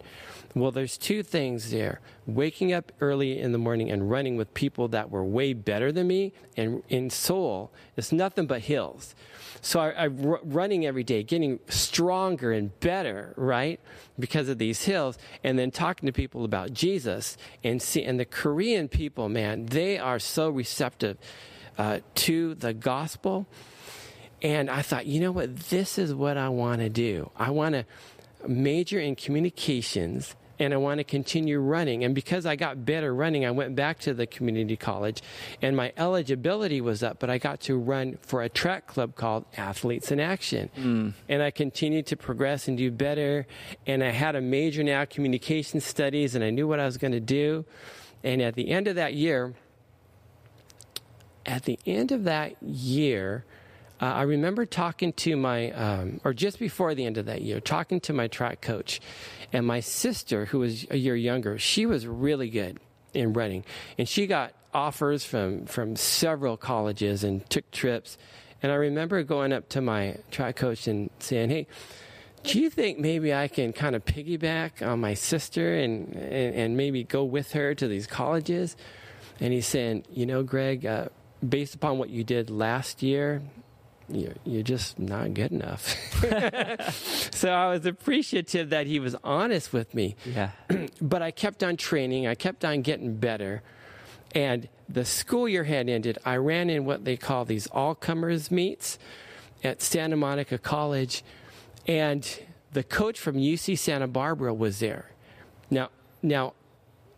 [0.55, 4.87] Well, there's two things there waking up early in the morning and running with people
[4.89, 6.33] that were way better than me.
[6.57, 9.13] And in Seoul, it's nothing but hills.
[9.61, 13.79] So I, am running every day, getting stronger and better, right?
[14.17, 18.03] Because of these hills, and then talking to people about Jesus and see.
[18.03, 21.17] And the Korean people, man, they are so receptive
[21.77, 23.47] uh, to the gospel.
[24.41, 25.55] And I thought, you know what?
[25.69, 27.29] This is what I want to do.
[27.35, 27.85] I want to
[28.47, 32.03] major in communications and I want to continue running.
[32.03, 35.21] And because I got better running, I went back to the community college
[35.61, 39.45] and my eligibility was up, but I got to run for a track club called
[39.55, 40.69] Athletes in Action.
[40.75, 41.09] Hmm.
[41.29, 43.47] And I continued to progress and do better.
[43.87, 47.13] And I had a major now communication studies and I knew what I was going
[47.13, 47.65] to do.
[48.21, 49.53] And at the end of that year,
[51.45, 53.45] at the end of that year,
[54.01, 57.59] uh, I remember talking to my, um, or just before the end of that year,
[57.59, 59.01] talking to my track coach.
[59.51, 62.79] And my sister, who was a year younger, she was really good
[63.13, 63.65] in running.
[63.97, 68.17] And she got offers from, from several colleges and took trips.
[68.61, 71.67] And I remember going up to my track coach and saying, hey,
[72.43, 76.77] do you think maybe I can kind of piggyback on my sister and, and, and
[76.77, 78.77] maybe go with her to these colleges?
[79.41, 81.07] And he's saying, you know, Greg, uh,
[81.47, 83.41] based upon what you did last year,
[84.11, 85.95] you're, you're just not good enough.
[87.33, 90.15] so I was appreciative that he was honest with me.
[90.25, 90.51] Yeah.
[91.01, 93.61] But I kept on training, I kept on getting better.
[94.35, 96.17] And the school year had ended.
[96.25, 98.99] I ran in what they call these all comers meets
[99.63, 101.23] at Santa Monica College.
[101.87, 102.27] And
[102.71, 105.09] the coach from UC Santa Barbara was there.
[105.69, 105.89] Now,
[106.21, 106.53] now,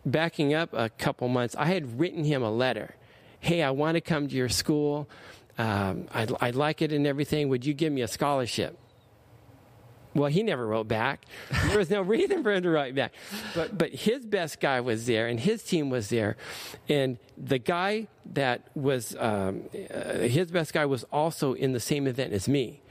[0.06, 2.94] backing up a couple months, I had written him a letter.
[3.40, 5.08] Hey, I want to come to your school.
[5.58, 7.48] Um, I'd, I'd like it and everything.
[7.48, 8.78] Would you give me a scholarship?
[10.14, 11.24] Well, he never wrote back.
[11.68, 13.12] There was no reason for him to write back.
[13.54, 16.36] But, but his best guy was there, and his team was there.
[16.88, 22.06] And the guy that was, um, uh, his best guy was also in the same
[22.06, 22.82] event as me.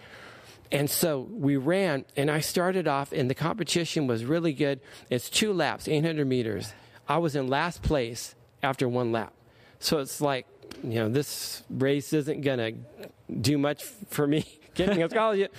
[0.71, 4.79] And so we ran, and I started off, and the competition was really good.
[5.09, 6.73] It's two laps, 800 meters.
[7.07, 9.33] I was in last place after one lap.
[9.79, 10.47] So it's like,
[10.83, 15.53] you know, this race isn't going to do much for me getting a scholarship.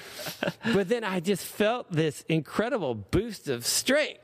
[0.72, 4.20] but then I just felt this incredible boost of strength.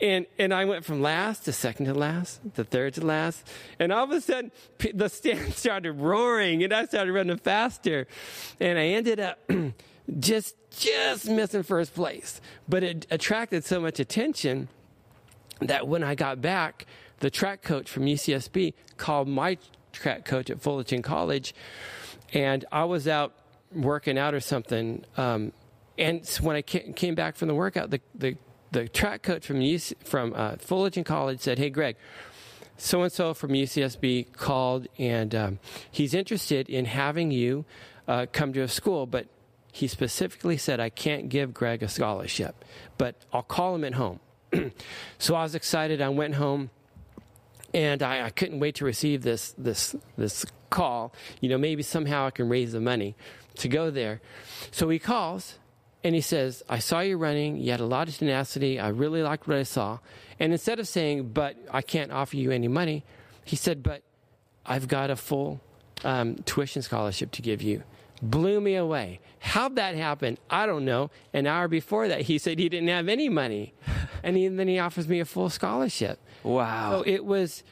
[0.00, 3.44] And, and I went from last to second to last, to third to last.
[3.80, 4.52] And all of a sudden,
[4.94, 8.06] the stand started roaring and I started running faster.
[8.60, 9.50] And I ended up
[10.18, 12.40] just, just missing first place.
[12.68, 14.68] But it attracted so much attention
[15.60, 16.86] that when I got back,
[17.18, 19.58] the track coach from UCSB called my
[19.98, 21.54] track coach at Fullerton College.
[22.32, 23.34] And I was out
[23.72, 25.04] working out or something.
[25.16, 25.52] Um,
[25.96, 28.36] and when I came back from the workout, the, the
[28.70, 31.96] the track coach from UC, from uh, Fullerton College said, "Hey, Greg."
[32.76, 35.58] So and so from UCSB called, and um,
[35.90, 37.64] he's interested in having you
[38.06, 39.26] uh, come to a school, but
[39.72, 42.64] he specifically said, I can't give Greg a scholarship,
[42.96, 44.20] but I'll call him at home.
[45.18, 46.00] so I was excited.
[46.00, 46.70] I went home,
[47.74, 51.12] and I, I, couldn't wait to receive this this this call.
[51.40, 53.14] You know, maybe somehow I can raise the money
[53.56, 54.20] to go there.
[54.70, 55.58] So he calls,
[56.04, 57.56] and he says, I saw you running.
[57.56, 58.78] You had a lot of tenacity.
[58.78, 59.98] I really liked what I saw.
[60.38, 63.04] And instead of saying, but I can't offer you any money,
[63.44, 64.02] he said, but
[64.64, 65.60] I've got a full
[66.04, 67.82] um, tuition scholarship to give you.
[68.20, 69.20] Blew me away.
[69.40, 70.38] How'd that happen?
[70.50, 71.10] I don't know.
[71.32, 73.74] An hour before that, he said he didn't have any money.
[74.20, 76.18] And he, then he offers me a full scholarship.
[76.42, 76.90] Wow.
[76.90, 77.62] So it was,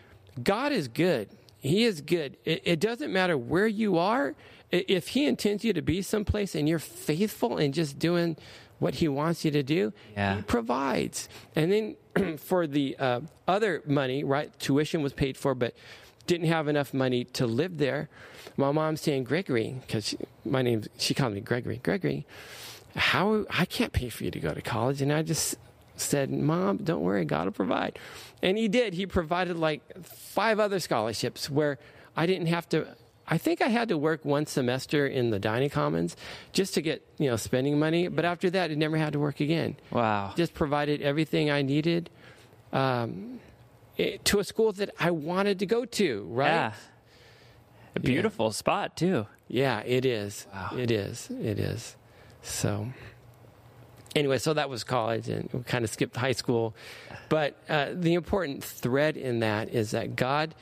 [0.40, 1.28] God is good.
[1.58, 2.36] He is good.
[2.44, 4.36] It, it doesn't matter where you are
[4.70, 8.36] if he intends you to be someplace and you're faithful and just doing
[8.78, 10.36] what he wants you to do, yeah.
[10.36, 11.28] he provides.
[11.54, 14.56] And then for the uh, other money, right?
[14.58, 15.74] Tuition was paid for, but
[16.26, 18.08] didn't have enough money to live there.
[18.56, 21.80] My mom's saying, Gregory, because my name, she called me Gregory.
[21.82, 22.26] Gregory,
[22.94, 25.56] how I can't pay for you to go to college, and I just
[25.96, 27.98] said, Mom, don't worry, God will provide.
[28.42, 28.94] And He did.
[28.94, 31.78] He provided like five other scholarships where
[32.16, 32.86] I didn't have to
[33.28, 36.16] I think I had to work one semester in the dining commons
[36.52, 38.06] just to get, you know, spending money.
[38.06, 39.76] But after that, I never had to work again.
[39.90, 40.32] Wow.
[40.36, 42.08] Just provided everything I needed
[42.72, 43.40] um,
[43.96, 46.48] to a school that I wanted to go to, right?
[46.48, 46.72] Yeah.
[47.94, 48.52] A beautiful yeah.
[48.52, 49.26] spot, too.
[49.48, 50.46] Yeah, it is.
[50.52, 50.72] Wow.
[50.76, 51.30] It is.
[51.30, 51.96] It is.
[52.42, 52.88] So,
[54.14, 56.74] anyway, so that was college and we kind of skipped high school.
[57.28, 60.54] But uh, the important thread in that is that God,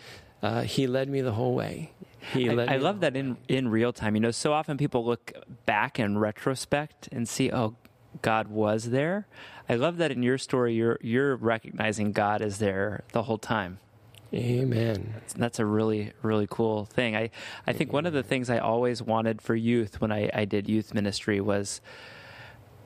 [0.42, 1.92] uh, He led me the whole way.
[2.32, 4.14] He I, I love that in in real time.
[4.14, 5.32] You know, so often people look
[5.66, 7.74] back in retrospect and see, oh,
[8.22, 9.26] God was there.
[9.68, 13.78] I love that in your story, you're you're recognizing God is there the whole time.
[14.32, 15.12] Amen.
[15.14, 17.16] That's, that's a really really cool thing.
[17.16, 17.30] I
[17.66, 20.68] I think one of the things I always wanted for youth when I, I did
[20.68, 21.80] youth ministry was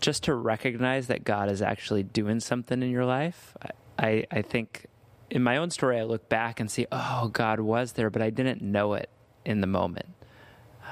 [0.01, 3.57] just to recognize that God is actually doing something in your life.
[3.63, 4.87] I, I, I think
[5.31, 8.31] in my own story, I look back and see, oh, God was there, but I
[8.31, 9.11] didn't know it
[9.45, 10.07] in the moment.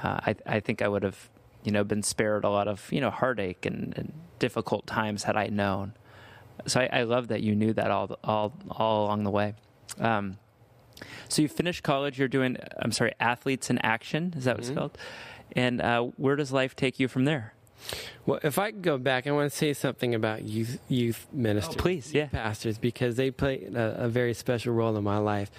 [0.03, 1.29] Uh, I, I think I would have,
[1.63, 5.35] you know, been spared a lot of, you know, heartache and, and difficult times had
[5.35, 5.93] I known.
[6.65, 9.53] So I, I, love that you knew that all, all, all along the way.
[9.99, 10.37] Um,
[11.29, 12.17] so you finished college.
[12.17, 14.33] You're doing, I'm sorry, athletes in action.
[14.35, 14.71] Is that what mm-hmm.
[14.71, 14.97] it's called?
[15.53, 17.53] And uh, where does life take you from there?
[18.25, 21.79] Well, if I go back, I want to say something about youth youth ministers, oh,
[21.79, 25.51] please, yeah, pastors, because they play a, a very special role in my life.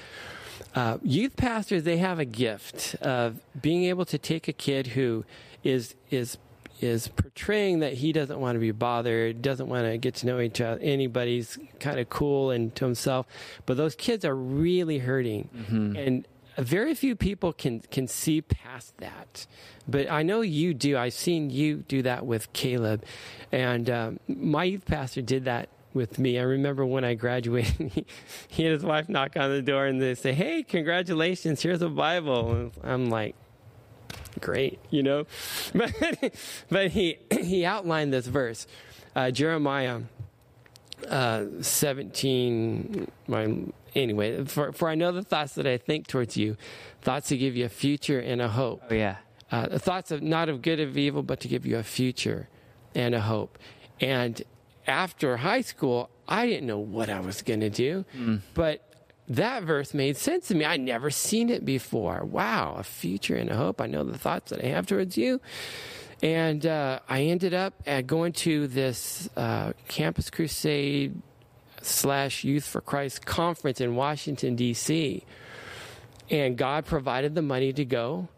[0.74, 5.24] Uh, youth pastors, they have a gift of being able to take a kid who
[5.64, 6.36] is is
[6.80, 10.40] is portraying that he doesn't want to be bothered, doesn't want to get to know
[10.40, 13.26] each other, anybody's kind of cool and to himself,
[13.66, 15.96] but those kids are really hurting, mm-hmm.
[15.96, 19.46] and very few people can can see past that.
[19.86, 20.98] But I know you do.
[20.98, 23.04] I've seen you do that with Caleb,
[23.52, 26.38] and um, my youth pastor did that with me.
[26.38, 28.06] I remember when I graduated, he,
[28.48, 31.62] he, and his wife knock on the door and they say, "Hey, congratulations!
[31.62, 33.36] Here's a Bible." And I'm like,
[34.40, 35.26] "Great," you know.
[35.74, 36.34] But
[36.70, 38.66] but he he outlined this verse,
[39.14, 40.00] uh, Jeremiah
[41.08, 43.10] uh, 17.
[43.26, 43.54] My
[43.94, 46.56] anyway, for for I know the thoughts that I think towards you,
[47.02, 48.82] thoughts to give you a future and a hope.
[48.90, 49.16] Oh yeah.
[49.50, 52.48] Uh, thoughts of not of good of evil, but to give you a future
[52.94, 53.58] and a hope.
[54.00, 54.42] And
[54.86, 58.40] after high school, I didn't know what I was going to do, mm.
[58.54, 58.87] but
[59.28, 60.64] that verse made sense to me.
[60.64, 62.24] I'd never seen it before.
[62.24, 63.80] Wow, a future and a hope.
[63.80, 65.40] I know the thoughts that I have towards you.
[66.22, 71.20] And uh, I ended up at going to this uh, Campus Crusade
[71.82, 75.24] slash Youth for Christ conference in Washington, D.C.
[76.30, 78.28] And God provided the money to go.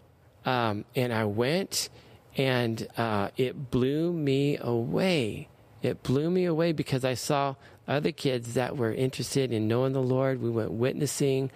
[0.45, 1.89] Um, and I went,
[2.37, 5.49] and uh, it blew me away
[5.83, 7.55] it blew me away because I saw
[7.91, 10.41] other kids that were interested in knowing the Lord.
[10.41, 11.51] We went witnessing,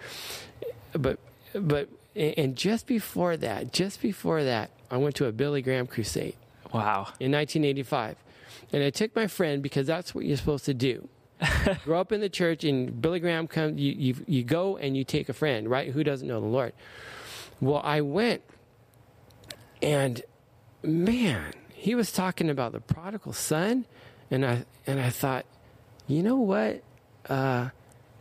[0.93, 1.19] but
[1.53, 6.35] but and just before that, just before that, I went to a Billy Graham crusade.
[6.73, 7.07] Wow.
[7.19, 8.17] in 1985.
[8.73, 11.07] And I took my friend because that's what you're supposed to do.
[11.85, 13.79] Grow up in the church, and Billy Graham comes.
[13.79, 15.91] You, you you go and you take a friend, right?
[15.91, 16.73] Who doesn't know the Lord?
[17.59, 18.41] Well, I went,
[19.81, 20.21] and
[20.81, 23.85] man, he was talking about the prodigal son,
[24.31, 25.45] and I and I thought,
[26.07, 26.83] you know what?
[27.27, 27.69] Uh,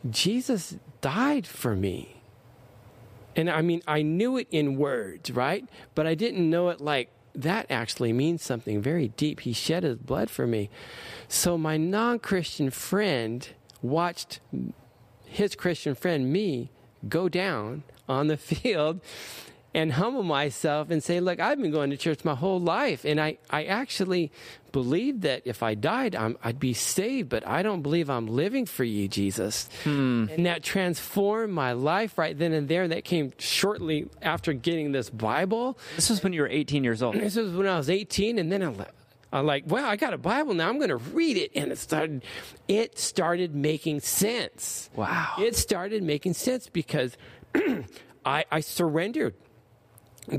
[0.09, 2.23] Jesus died for me.
[3.37, 5.68] And I mean, I knew it in words, right?
[5.94, 9.40] But I didn't know it like that actually means something very deep.
[9.40, 10.70] He shed his blood for me.
[11.29, 13.47] So my non Christian friend
[13.83, 14.40] watched
[15.27, 16.70] his Christian friend, me,
[17.09, 19.01] go down on the field
[19.75, 23.05] and humble myself and say, Look, I've been going to church my whole life.
[23.05, 24.31] And I, I actually
[24.73, 28.67] believe that if I died, i would be saved, but I don't believe I'm living
[28.67, 29.69] for you, Jesus.
[29.83, 30.27] Hmm.
[30.31, 32.87] And that transformed my life right then and there.
[32.89, 35.79] That came shortly after getting this Bible.
[35.97, 37.17] This was when you were 18 years old.
[37.17, 38.39] This was when I was 18.
[38.39, 38.87] And then I
[39.33, 40.69] I'm like, well, I got a Bible now.
[40.69, 42.23] I'm going to read it, and it started.
[42.69, 44.89] It started making sense.
[44.95, 45.33] Wow!
[45.41, 47.17] It started making sense because
[48.25, 49.35] I, I surrendered.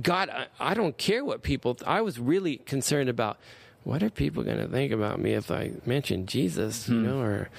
[0.02, 1.78] God, I, I, don't care what people.
[1.86, 3.38] I was really concerned about
[3.84, 7.06] what are people going to think about me if I mention Jesus, you hmm.
[7.06, 7.50] know, or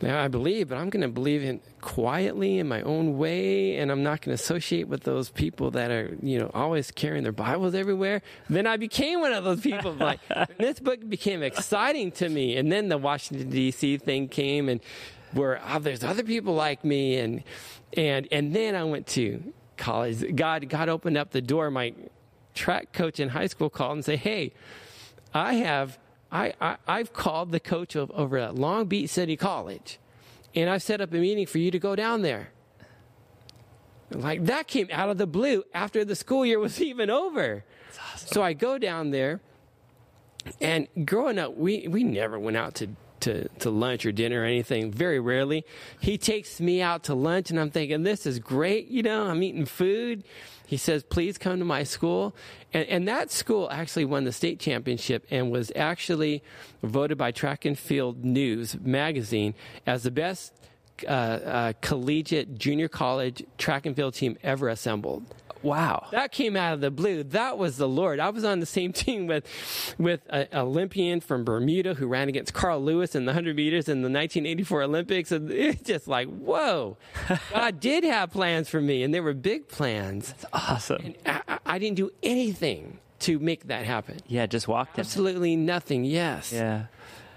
[0.00, 3.90] now I believe, but I'm going to believe in quietly in my own way, and
[3.90, 7.32] I'm not going to associate with those people that are, you know, always carrying their
[7.32, 8.22] Bibles everywhere.
[8.48, 9.92] Then I became one of those people.
[9.98, 10.20] like
[10.58, 13.98] this book became exciting to me, and then the Washington D.C.
[13.98, 14.80] thing came, and
[15.32, 17.42] where oh, there's other people like me, and
[17.96, 20.36] and and then I went to college.
[20.36, 21.70] God God opened up the door.
[21.70, 21.94] My
[22.54, 24.52] track coach in high school called and said, "Hey,
[25.32, 25.98] I have."
[26.30, 29.98] I, I, have called the coach of, over at Long Beach City College,
[30.54, 32.50] and I've set up a meeting for you to go down there.
[34.10, 37.64] Like that came out of the blue after the school year was even over.
[38.12, 38.28] Awesome.
[38.28, 39.40] So I go down there,
[40.60, 42.88] and growing up, we, we never went out to,
[43.20, 45.64] to, to lunch or dinner or anything, very rarely.
[46.00, 48.88] He takes me out to lunch, and I'm thinking, this is great.
[48.88, 50.24] You know, I'm eating food.
[50.66, 52.34] He says, please come to my school.
[52.74, 56.42] And, and that school actually won the state championship and was actually
[56.82, 59.54] voted by Track and Field News magazine
[59.86, 60.52] as the best
[61.06, 65.24] uh, uh, collegiate junior college track and field team ever assembled.
[65.62, 66.06] Wow.
[66.12, 67.24] That came out of the blue.
[67.24, 68.20] That was the Lord.
[68.20, 69.46] I was on the same team with
[69.98, 73.98] with an Olympian from Bermuda who ran against Carl Lewis in the 100 meters in
[74.02, 75.32] the 1984 Olympics.
[75.32, 76.96] And it's just like, whoa.
[77.52, 80.28] God did have plans for me, and they were big plans.
[80.28, 81.14] That's awesome.
[81.26, 84.18] I, I, didn't do anything to make that happen.
[84.26, 86.52] Yeah, just walked Absolutely nothing, yes.
[86.52, 86.86] Yeah.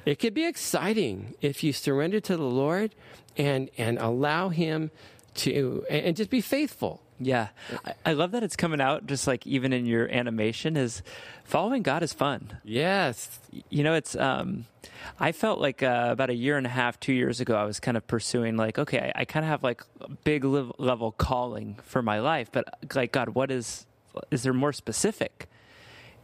[0.05, 2.95] It could be exciting if you surrender to the Lord
[3.37, 4.91] and, and allow Him
[5.35, 7.49] to, and just be faithful yeah.
[7.85, 11.03] I, I, love that it's coming out just like even in your animation is
[11.43, 12.57] following God is fun.
[12.63, 13.39] Yes.
[13.69, 14.65] You know, it's, um,
[15.19, 17.79] I felt like uh, about a year and a half, two years ago, I was
[17.79, 21.77] kind of pursuing like, okay, I, I kind of have like a big level calling
[21.83, 23.85] for my life, but like, God, what is,
[24.31, 25.47] is there more specific?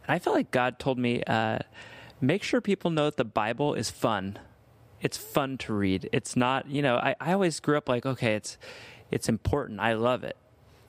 [0.06, 1.60] And I felt like God told me, uh,
[2.20, 4.38] make sure people know that the Bible is fun.
[5.00, 6.08] It's fun to read.
[6.12, 8.58] It's not, you know, I, I always grew up like, okay, it's,
[9.12, 9.78] it's important.
[9.78, 10.36] I love it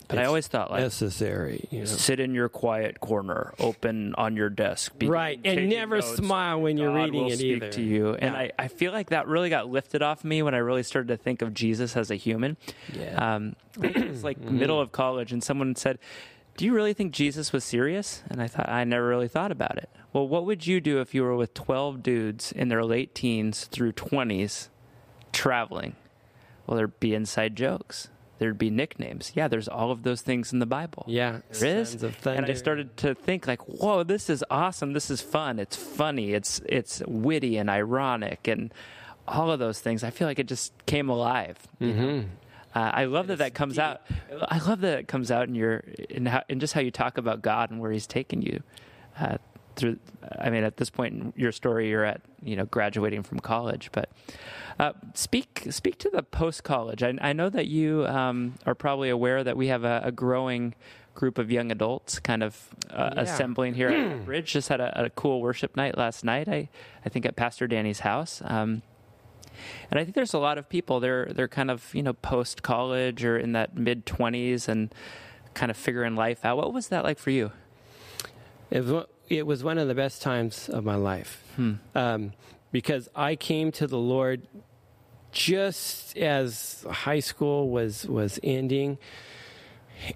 [0.10, 1.68] but I always thought like necessary.
[1.70, 1.86] You know?
[1.86, 6.16] Sit in your quiet corner, open on your desk, right, and never notes.
[6.16, 7.70] smile when you're God reading it speak either.
[7.70, 8.40] To you, and yeah.
[8.40, 11.18] I, I feel like that really got lifted off me when I really started to
[11.18, 12.58] think of Jesus as a human.
[12.92, 14.58] Yeah, um, it was like mm-hmm.
[14.58, 16.00] middle of college, and someone said.
[16.58, 18.22] Do you really think Jesus was serious?
[18.30, 19.90] And I thought I never really thought about it.
[20.12, 23.64] Well, what would you do if you were with 12 dudes in their late teens
[23.64, 24.68] through 20s
[25.32, 25.96] traveling?
[26.68, 28.10] Well, there'd be inside jokes
[28.40, 29.32] there'd be nicknames.
[29.36, 31.06] Yeah, there's all of those things in the Bible.
[31.08, 32.02] Yeah, there is.
[32.26, 34.94] And I started to think like, whoa, this is awesome.
[34.94, 35.60] This is fun.
[35.60, 36.34] It's funny.
[36.34, 38.74] It's it's witty and ironic and
[39.28, 40.04] all of those things.
[40.04, 41.58] I feel like it just came alive.
[41.80, 42.28] Mm-hmm.
[42.74, 43.84] Uh, I love that that comes deep.
[43.84, 44.02] out.
[44.48, 47.18] I love that it comes out in your in, how, in just how you talk
[47.18, 48.64] about God and where He's taken you.
[49.20, 49.38] Uh,
[49.80, 50.00] through,
[50.40, 53.90] I mean, at this point in your story, you're at you know graduating from college,
[53.92, 54.10] but
[54.80, 57.04] uh, speak speak to the post college.
[57.04, 60.76] I, I, know that you um, are probably aware that we have a, a growing
[61.16, 63.22] group of young adults kind of uh, yeah.
[63.22, 64.54] assembling here at Bridge.
[64.54, 66.48] Just had a, a, cool worship night last night.
[66.48, 66.70] I
[67.06, 68.42] I think at Pastor Danny's house.
[68.46, 68.84] Um,
[69.92, 71.00] and I think there's a lot of people.
[71.00, 74.94] They're they're kind of you know post college or in that mid twenties and
[75.54, 76.58] kind of figuring life out.
[76.58, 77.52] What was that like for you?
[78.72, 81.74] It was, it was one of the best times of my life hmm.
[81.96, 82.34] um,
[82.72, 84.48] because I came to the Lord
[85.32, 88.98] just as high school was was ending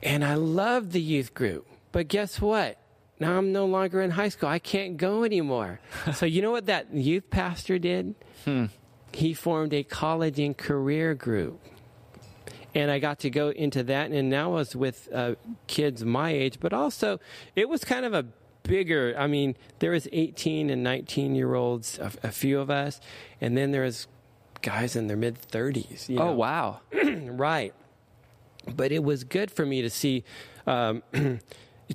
[0.01, 1.68] and I loved the youth group.
[1.91, 2.80] But guess what?
[3.24, 4.49] now I'm no longer in high school.
[4.49, 5.80] I can't go anymore.
[6.14, 8.16] so, you know what that youth pastor did?
[8.43, 8.66] Hmm.
[9.14, 11.59] He formed a college and career group.
[12.76, 14.11] And I got to go into that.
[14.11, 15.36] And now I was with uh,
[15.68, 17.20] kids my age, but also
[17.55, 18.26] it was kind of a
[18.64, 19.14] bigger.
[19.18, 22.99] I mean, there was 18 and 19 year olds, a, a few of us,
[23.39, 24.07] and then there was
[24.61, 26.18] guys in their mid 30s.
[26.18, 26.80] Oh, wow.
[27.03, 27.74] right.
[28.66, 30.24] But it was good for me to see,
[30.66, 31.03] um,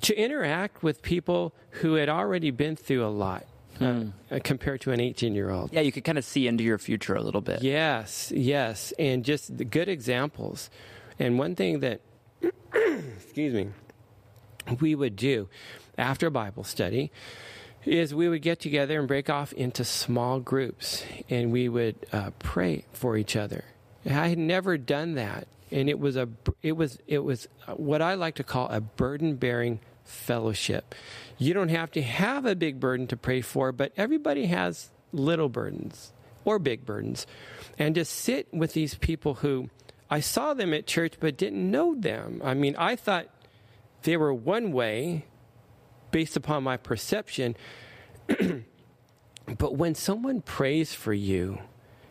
[0.01, 3.45] to interact with people who had already been through a lot.
[3.81, 4.03] Uh,
[4.43, 5.71] compared to an 18 year old.
[5.71, 7.63] Yeah, you could kind of see into your future a little bit.
[7.63, 8.91] Yes, yes.
[8.99, 10.69] And just the good examples.
[11.17, 12.01] And one thing that,
[12.73, 13.69] excuse me,
[14.81, 15.47] we would do
[15.99, 17.11] after Bible study
[17.85, 22.31] is we would get together and break off into small groups and we would uh,
[22.39, 23.63] pray for each other.
[24.05, 25.47] I had never done that.
[25.71, 26.27] And it was a,
[26.63, 30.95] it was, it was what I like to call a burden bearing fellowship.
[31.37, 35.47] You don't have to have a big burden to pray for, but everybody has little
[35.47, 36.11] burdens
[36.43, 37.27] or big burdens.
[37.77, 39.69] And just sit with these people who
[40.09, 42.41] I saw them at church but didn't know them.
[42.43, 43.27] I mean, I thought
[44.03, 45.25] they were one way
[46.11, 47.55] based upon my perception.
[49.57, 51.59] but when someone prays for you,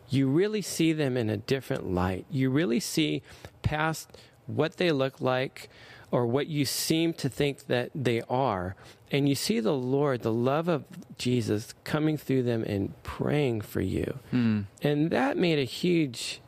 [0.09, 2.25] you really see them in a different light.
[2.29, 3.21] You really see
[3.61, 4.09] past
[4.47, 5.69] what they look like
[6.11, 8.75] or what you seem to think that they are.
[9.11, 10.85] And you see the Lord, the love of
[11.17, 14.19] Jesus coming through them and praying for you.
[14.33, 14.65] Mm.
[14.81, 16.41] And that made a huge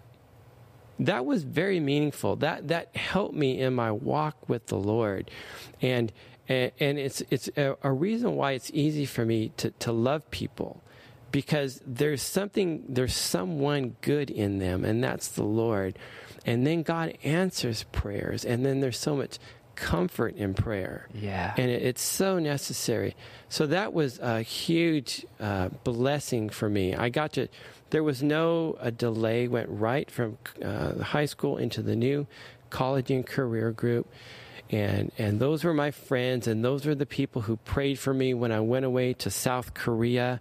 [1.02, 2.36] that was very meaningful.
[2.36, 5.32] That that helped me in my walk with the Lord.
[5.82, 6.12] And
[6.52, 10.30] and, and it's it's a, a reason why it's easy for me to, to love
[10.32, 10.82] people
[11.32, 15.98] because there's something there's someone good in them and that's the Lord.
[16.46, 19.40] And then God answers prayers and then there's so much
[19.76, 21.08] comfort in prayer.
[21.14, 21.54] Yeah.
[21.58, 23.16] And it, it's so necessary.
[23.48, 26.96] So that was a huge uh, blessing for me.
[26.96, 27.48] I got to,
[27.92, 32.28] there was no a delay, went right from uh, high school into the new
[32.70, 34.08] college and career group.
[34.72, 38.34] And, and those were my friends, and those were the people who prayed for me
[38.34, 40.40] when I went away to South Korea.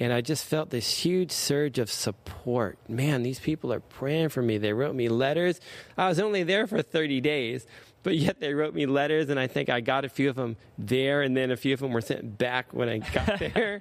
[0.00, 2.76] And I just felt this huge surge of support.
[2.88, 4.58] Man, these people are praying for me.
[4.58, 5.60] They wrote me letters.
[5.96, 7.66] I was only there for 30 days,
[8.02, 10.56] but yet they wrote me letters, and I think I got a few of them
[10.76, 13.80] there, and then a few of them were sent back when I got there.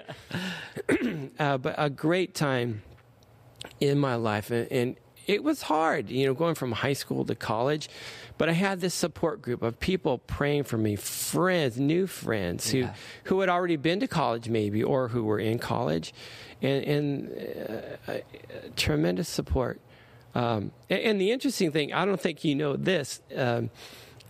[1.40, 2.84] uh, but a great time
[3.80, 4.96] in my life, and, and
[5.28, 7.90] it was hard, you know, going from high school to college.
[8.38, 12.80] But I had this support group of people praying for me, friends, new friends who,
[12.80, 12.94] Yeah.
[13.26, 16.14] who had already been to college, maybe, or who were in college,
[16.62, 18.18] and, and uh, uh,
[18.76, 19.82] tremendous support.
[20.36, 23.22] Um, and, and the interesting thing, I don't think you know this.
[23.36, 23.70] Um,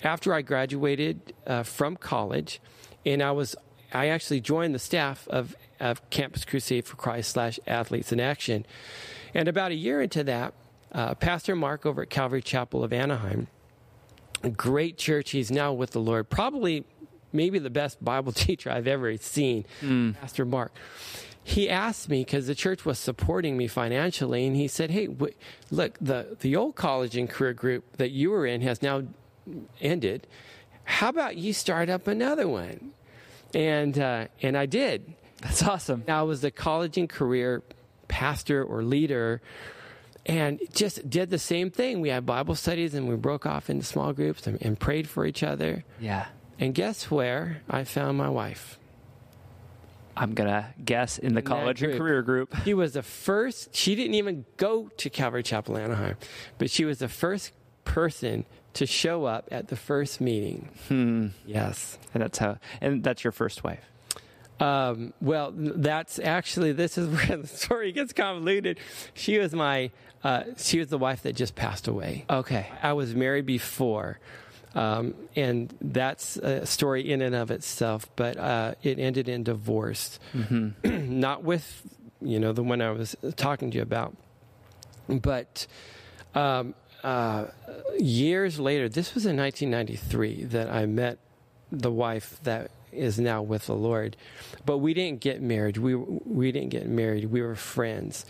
[0.03, 2.61] after I graduated uh, from college,
[3.05, 3.55] and I was,
[3.93, 8.65] I actually joined the staff of, of Campus Crusade for Christ slash Athletes in Action,
[9.33, 10.53] and about a year into that,
[10.91, 13.47] uh, Pastor Mark over at Calvary Chapel of Anaheim,
[14.43, 15.31] a great church.
[15.31, 16.29] He's now with the Lord.
[16.29, 16.85] Probably,
[17.33, 19.65] maybe the best Bible teacher I've ever seen,
[20.19, 20.71] Pastor Mark.
[21.43, 25.33] He asked me because the church was supporting me financially, and he said, "Hey, w-
[25.71, 29.03] look, the the old college and career group that you were in has now
[29.79, 30.27] ended.
[30.83, 32.91] How about you start up another one?"
[33.53, 35.13] And uh, and I did.
[35.41, 36.03] That's awesome.
[36.09, 37.63] I was the college and career
[38.09, 39.41] pastor or leader
[40.27, 42.01] and just did the same thing.
[42.01, 45.25] We had Bible studies and we broke off into small groups and, and prayed for
[45.25, 45.83] each other.
[45.99, 46.27] Yeah.
[46.59, 48.77] And guess where I found my wife?
[50.15, 52.53] I'm going to guess in the In college and career group.
[52.65, 56.17] She was the first, she didn't even go to Calvary Chapel Anaheim,
[56.57, 57.51] but she was the first
[57.85, 60.69] person to show up at the first meeting.
[60.87, 61.27] Hmm.
[61.45, 61.97] Yes.
[62.13, 63.85] And that's how, and that's your first wife.
[64.59, 68.79] Um, well, that's actually this is where the story gets convoluted.
[69.13, 69.91] She was my
[70.23, 72.25] uh, she was the wife that just passed away.
[72.29, 72.67] Okay.
[72.81, 74.19] I was married before,
[74.73, 78.09] um, and that's a story in and of itself.
[78.15, 80.19] But uh, it ended in divorce,
[80.83, 81.83] not with
[82.21, 84.15] you know the one I was talking to you about,
[85.07, 85.67] but.
[86.35, 87.45] Um, uh,
[87.99, 91.19] years later, this was in 1993 that I met
[91.71, 94.17] the wife that is now with the Lord.
[94.65, 95.77] But we didn't get married.
[95.77, 97.25] We we didn't get married.
[97.25, 98.25] We were friends.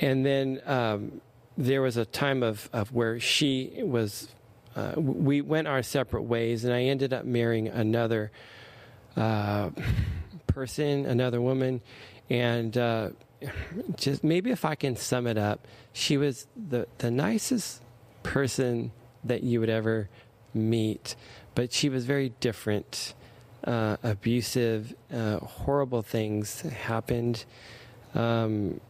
[0.00, 1.20] And then um,
[1.56, 4.28] there was a time of, of where she was.
[4.76, 8.30] Uh, we went our separate ways, and I ended up marrying another
[9.16, 9.70] uh,
[10.46, 11.80] person, another woman,
[12.30, 13.10] and uh,
[13.96, 17.82] just maybe if I can sum it up, she was the the nicest
[18.22, 18.92] person
[19.24, 20.08] that you would ever
[20.54, 21.16] meet,
[21.54, 23.14] but she was very different
[23.64, 27.44] uh, abusive, uh, horrible things happened.
[28.14, 28.80] Um,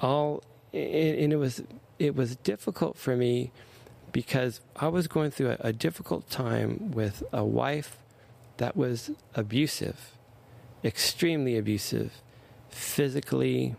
[0.00, 0.42] all
[0.72, 1.62] and, it was
[1.98, 3.52] it was difficult for me
[4.12, 7.98] because I was going through a, a difficult time with a wife
[8.56, 10.12] that was abusive,
[10.84, 12.12] extremely abusive,
[12.68, 13.76] physically,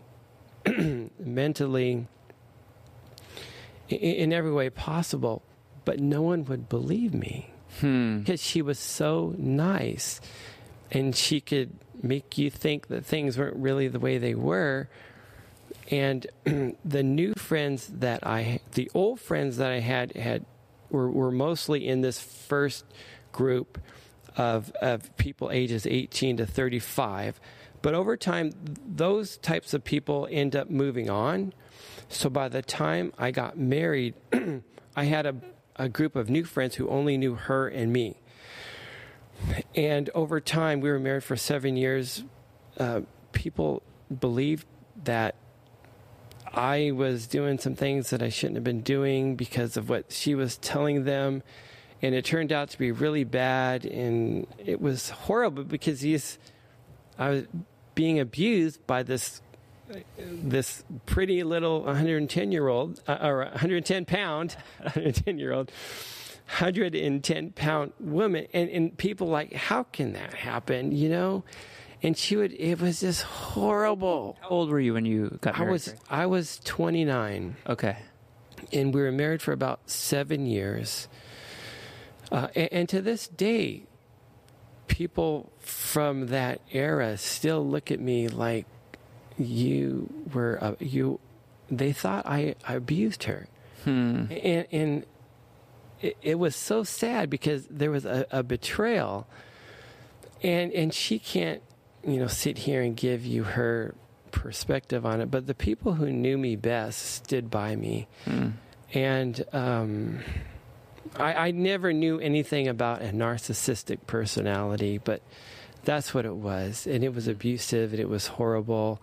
[1.18, 2.06] mentally,
[3.88, 5.42] in, in every way possible.
[5.84, 8.18] But no one would believe me Hmm.
[8.18, 10.20] because she was so nice
[10.90, 11.70] and she could
[12.02, 14.88] make you think that things weren't really the way they were.
[15.90, 16.26] And
[16.84, 20.44] the new friends that i the old friends that i had had
[20.90, 22.84] were, were mostly in this first
[23.32, 23.78] group
[24.36, 27.40] of of people ages 18 to 35
[27.80, 28.52] but over time
[28.86, 31.52] those types of people end up moving on.
[32.08, 34.14] So by the time i got married
[34.96, 35.34] i had a
[35.76, 38.16] a group of new friends who only knew her and me.
[39.74, 42.24] And over time, we were married for seven years.
[42.78, 43.02] Uh,
[43.32, 43.82] people
[44.20, 44.66] believed
[45.04, 45.34] that
[46.52, 50.34] I was doing some things that I shouldn't have been doing because of what she
[50.34, 51.42] was telling them.
[52.02, 53.84] And it turned out to be really bad.
[53.84, 56.38] And it was horrible because he's,
[57.18, 57.44] I was
[57.94, 59.40] being abused by this
[60.16, 65.70] this pretty little 110 year old uh, or 110 pound 110 year old
[66.46, 68.46] 110 pound woman.
[68.52, 70.92] And, and people like how can that happen?
[70.92, 71.44] You know?
[72.02, 74.36] And she would it was just horrible.
[74.40, 77.96] How old were you when you got married i was i was 29 okay.
[78.72, 81.08] and we were married for about seven years.
[82.30, 83.84] Uh, and, and to this day
[84.88, 88.66] people from that era still look at me like
[89.38, 91.20] you were uh, you
[91.70, 93.48] they thought I, I abused her.
[93.84, 94.26] Hmm.
[94.30, 95.06] and, and
[96.00, 99.26] it, it was so sad because there was a, a betrayal.
[100.42, 101.62] And and she can't
[102.06, 103.94] you know sit here and give you her
[104.32, 108.08] perspective on it but the people who knew me best stood by me.
[108.24, 108.50] Hmm.
[108.92, 110.20] and um,
[111.16, 115.22] I, I never knew anything about a narcissistic personality but
[115.84, 116.86] that's what it was.
[116.86, 119.02] And it was abusive and it was horrible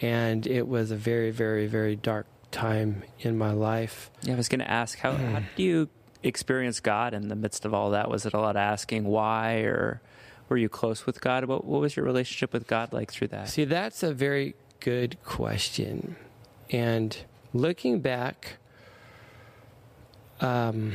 [0.00, 4.48] and it was a very very very dark time in my life Yeah, I was
[4.48, 5.88] going to ask how how do you
[6.22, 8.10] experience God in the midst of all that?
[8.10, 10.00] Was it a lot of asking why, or
[10.48, 11.44] were you close with God?
[11.44, 13.48] What what was your relationship with God like through that?
[13.48, 16.16] See, that's a very good question.
[16.70, 17.16] And
[17.52, 18.58] looking back,
[20.40, 20.92] um,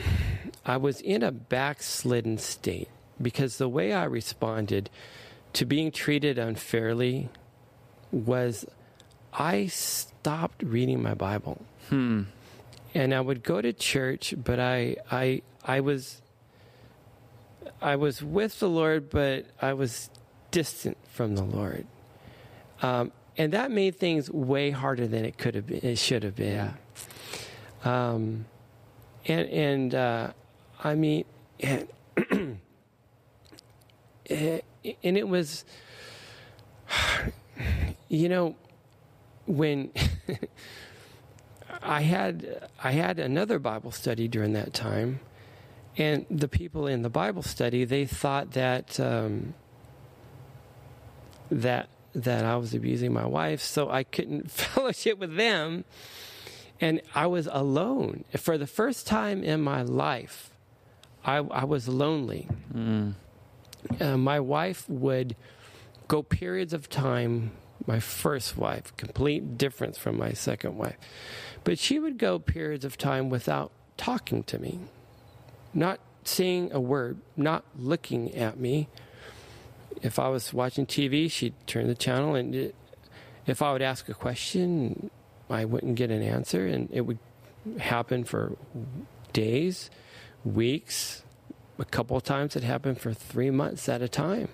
[0.65, 2.89] I was in a backslidden state
[3.21, 4.89] because the way I responded
[5.53, 7.29] to being treated unfairly
[8.11, 8.65] was
[9.37, 11.61] I stopped reading my Bible.
[11.89, 12.23] Hmm.
[12.95, 16.21] and I would go to church, but I I I was
[17.81, 20.09] I was with the Lord, but I was
[20.49, 21.85] distant from the Lord,
[22.81, 25.81] um, and that made things way harder than it could have been.
[25.83, 26.73] It should have been.
[27.83, 28.45] Um,
[29.27, 30.31] and and uh,
[30.83, 31.25] I mean,
[31.59, 31.87] and,
[34.29, 34.61] and
[35.03, 35.65] it was,
[38.07, 38.55] you know,
[39.45, 39.91] when.
[41.81, 45.19] I had I had another Bible study during that time,
[45.97, 49.53] and the people in the Bible study they thought that um,
[51.51, 55.85] that that I was abusing my wife, so I couldn't fellowship with them,
[56.79, 60.51] and I was alone for the first time in my life.
[61.23, 62.47] I, I was lonely.
[62.73, 63.15] Mm.
[63.99, 65.35] Uh, my wife would
[66.07, 67.51] go periods of time.
[67.87, 70.97] My first wife, complete difference from my second wife.
[71.63, 74.79] But she would go periods of time without talking to me,
[75.73, 78.87] not saying a word, not looking at me.
[80.01, 82.75] If I was watching TV, she'd turn the channel, and it,
[83.45, 85.09] if I would ask a question,
[85.49, 87.19] I wouldn't get an answer, and it would
[87.79, 88.57] happen for
[89.33, 89.89] days,
[90.43, 91.23] weeks.
[91.77, 94.49] A couple of times it happened for three months at a time.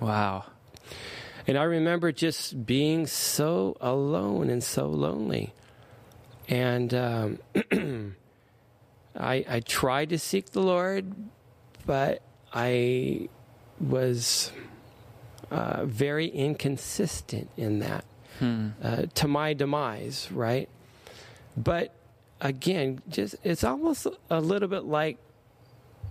[0.00, 0.46] Wow.
[1.50, 5.52] And I remember just being so alone and so lonely.
[6.48, 7.38] And um,
[9.18, 11.12] I, I tried to seek the Lord,
[11.84, 12.22] but
[12.54, 13.30] I
[13.80, 14.52] was
[15.50, 18.04] uh, very inconsistent in that
[18.38, 18.68] Hmm.
[18.80, 20.68] uh, to my demise, right?
[21.56, 21.92] But
[22.40, 25.18] again, just it's almost a little bit like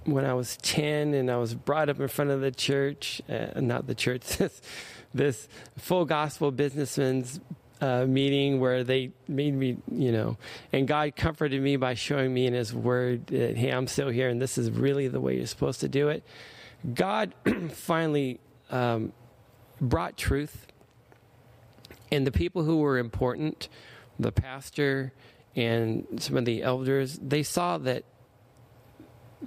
[0.04, 3.62] when I was 10 and I was brought up in front of the church, uh,
[3.62, 4.38] not the church,
[5.14, 5.48] this,
[5.78, 7.40] full gospel businessman's
[7.82, 10.38] uh, meeting where they made me, you know,
[10.74, 14.30] and God comforted me by showing me in His Word that, hey, I'm still here
[14.30, 16.24] and this is really the way you're supposed to do it.
[16.94, 17.34] God
[17.72, 18.40] finally
[18.70, 19.14] um,
[19.82, 20.68] brought truth,
[22.12, 23.70] and the people who were important,
[24.20, 25.14] the pastor
[25.56, 28.04] and some of the elders, they saw that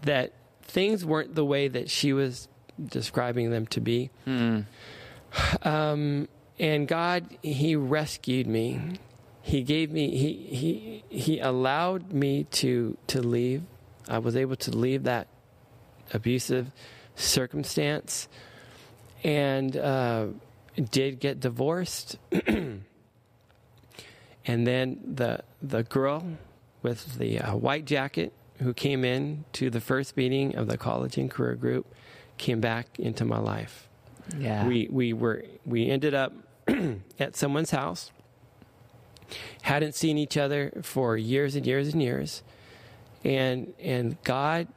[0.03, 0.33] that
[0.63, 2.49] things weren't the way that she was
[2.83, 4.11] describing them to be.
[4.27, 4.65] Mm.
[5.63, 6.29] Um,
[6.59, 8.99] and God, He rescued me.
[9.43, 10.17] He gave me.
[10.17, 13.63] He He He allowed me to to leave.
[14.09, 15.29] I was able to leave that
[16.13, 16.71] abusive
[17.15, 18.29] circumstance,
[19.25, 20.27] and uh,
[20.91, 22.19] did get divorced.
[22.47, 22.85] and
[24.45, 26.25] then the the girl
[26.83, 31.17] with the uh, white jacket who came in to the first meeting of the college
[31.17, 31.95] and career group
[32.39, 33.89] came back into my life.
[34.39, 34.67] Yeah.
[34.67, 36.33] We we were we ended up
[37.19, 38.11] at someone's house.
[39.63, 42.43] Hadn't seen each other for years and years and years.
[43.25, 44.69] And and God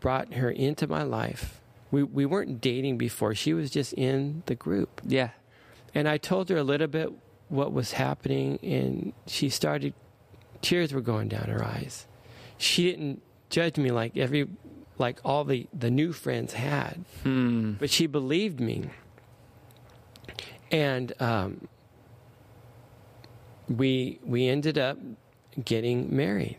[0.00, 1.60] brought her into my life.
[1.90, 3.34] We we weren't dating before.
[3.34, 5.00] She was just in the group.
[5.04, 5.30] yeah.
[5.96, 7.12] And I told her a little bit
[7.48, 9.94] what was happening and she started
[10.60, 12.06] tears were going down her eyes.
[12.58, 14.48] She didn't judge me like every
[14.98, 17.04] like all the the new friends had.
[17.22, 17.72] Hmm.
[17.72, 18.90] but she believed me.
[20.70, 21.68] And um,
[23.68, 24.98] we we ended up
[25.62, 26.58] getting married.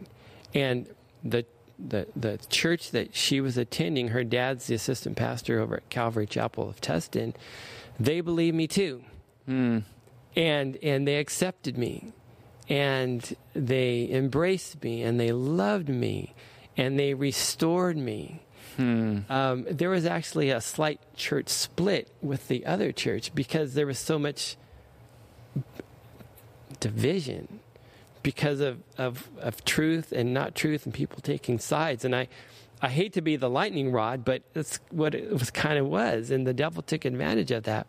[0.54, 0.88] And
[1.24, 1.46] the
[1.78, 6.26] the the church that she was attending her dad's the assistant pastor over at Calvary
[6.28, 7.34] Chapel of Tustin
[8.00, 9.04] they believed me too.
[9.46, 9.80] Hmm.
[10.36, 12.12] and and they accepted me.
[12.68, 16.34] And they embraced me and they loved me
[16.78, 18.42] and they restored me
[18.78, 19.20] Hmm.
[19.30, 23.98] um, there was actually a slight church split with the other church because there was
[23.98, 24.58] so much
[26.82, 27.60] division
[28.24, 32.04] because of, of, of truth and not truth and people taking sides.
[32.04, 32.28] And I,
[32.82, 36.32] I hate to be the lightning rod, but that's what it was kind of was.
[36.32, 37.88] And the devil took advantage of that.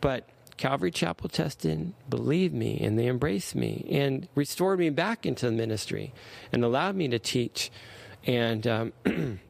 [0.00, 5.46] But Calvary Chapel Tustin believed me and they embraced me and restored me back into
[5.46, 6.12] the ministry
[6.52, 7.70] and allowed me to teach.
[8.26, 8.92] And, um,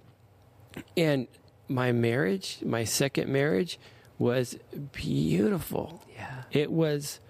[0.96, 1.26] and
[1.68, 3.78] my marriage, my second marriage,
[4.18, 4.58] was
[4.92, 6.02] beautiful.
[6.14, 6.42] Yeah.
[6.52, 7.20] It was,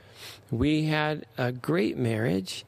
[0.51, 2.65] we had a great marriage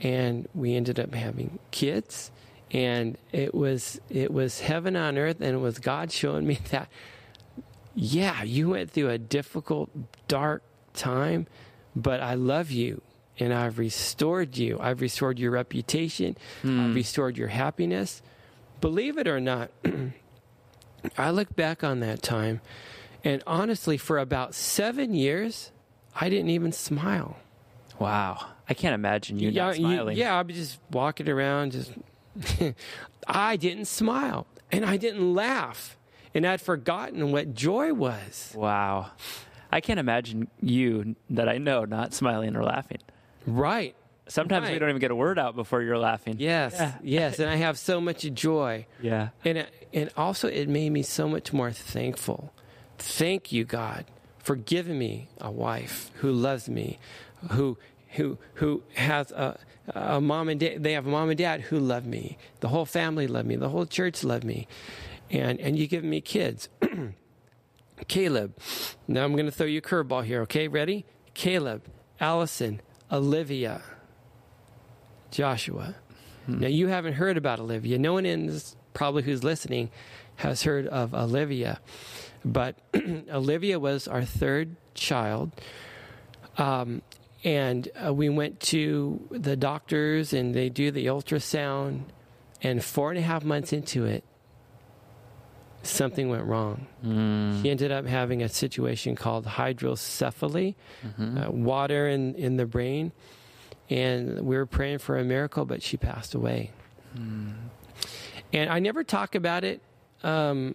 [0.00, 2.30] and we ended up having kids
[2.70, 6.88] and it was it was heaven on earth and it was God showing me that
[7.94, 9.90] yeah, you went through a difficult
[10.28, 10.62] dark
[10.94, 11.48] time,
[11.96, 13.02] but I love you
[13.40, 14.78] and I've restored you.
[14.80, 16.36] I've restored your reputation.
[16.62, 16.94] I've hmm.
[16.94, 18.22] restored your happiness.
[18.80, 19.70] Believe it or not,
[21.18, 22.60] I look back on that time
[23.24, 25.72] and honestly for about 7 years
[26.14, 27.36] I didn't even smile.
[27.98, 28.46] Wow.
[28.68, 30.16] I can't imagine you not you- smiling.
[30.16, 31.92] yeah, I'd be just walking around, just.
[33.26, 35.96] I didn't smile and I didn't laugh,
[36.34, 38.52] and I'd forgotten what joy was.
[38.54, 39.10] Wow.
[39.72, 42.98] I can't imagine you that I know not smiling or laughing.
[43.46, 43.94] Right.
[44.28, 46.36] Sometimes we don't even get a word out before you're laughing.
[46.38, 46.74] Yes.
[46.76, 46.94] Yeah.
[47.02, 47.38] Yes.
[47.40, 48.86] And I have so much joy.
[49.02, 49.30] Yeah.
[49.44, 52.52] And, it- and also, it made me so much more thankful.
[52.98, 54.04] Thank you, God,
[54.38, 56.98] for giving me a wife who loves me,
[57.52, 57.76] who
[58.10, 59.58] who who has a,
[59.94, 60.82] a mom and dad.
[60.84, 62.38] They have a mom and dad who love me.
[62.60, 63.56] The whole family love me.
[63.56, 64.68] The whole church love me,
[65.30, 66.68] and and you give me kids.
[68.08, 68.54] Caleb.
[69.08, 70.42] Now I'm going to throw you a curveball here.
[70.42, 71.04] Okay, ready?
[71.34, 71.82] Caleb,
[72.20, 72.80] Allison,
[73.12, 73.82] Olivia,
[75.30, 75.94] Joshua.
[76.46, 77.98] Now you haven't heard about Olivia.
[77.98, 79.90] No one in this, probably who's listening
[80.36, 81.80] has heard of Olivia,
[82.44, 82.76] but
[83.30, 85.52] Olivia was our third child.
[86.56, 87.02] Um,
[87.44, 92.02] and uh, we went to the doctors, and they do the ultrasound.
[92.62, 94.24] And four and a half months into it,
[95.82, 96.86] something went wrong.
[97.04, 97.62] Mm.
[97.62, 100.74] She ended up having a situation called hydrocephaly,
[101.06, 101.38] Mm-hmm.
[101.38, 103.12] uh, water in, in the brain.
[103.88, 106.70] And we were praying for a miracle, but she passed away.
[107.16, 107.54] Mm.
[108.52, 109.80] And I never talk about it,
[110.22, 110.74] um,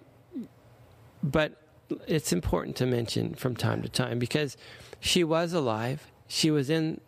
[1.24, 1.62] but
[2.08, 4.58] it's important to mention from time to time because
[5.00, 6.08] she was alive.
[6.28, 7.00] She was in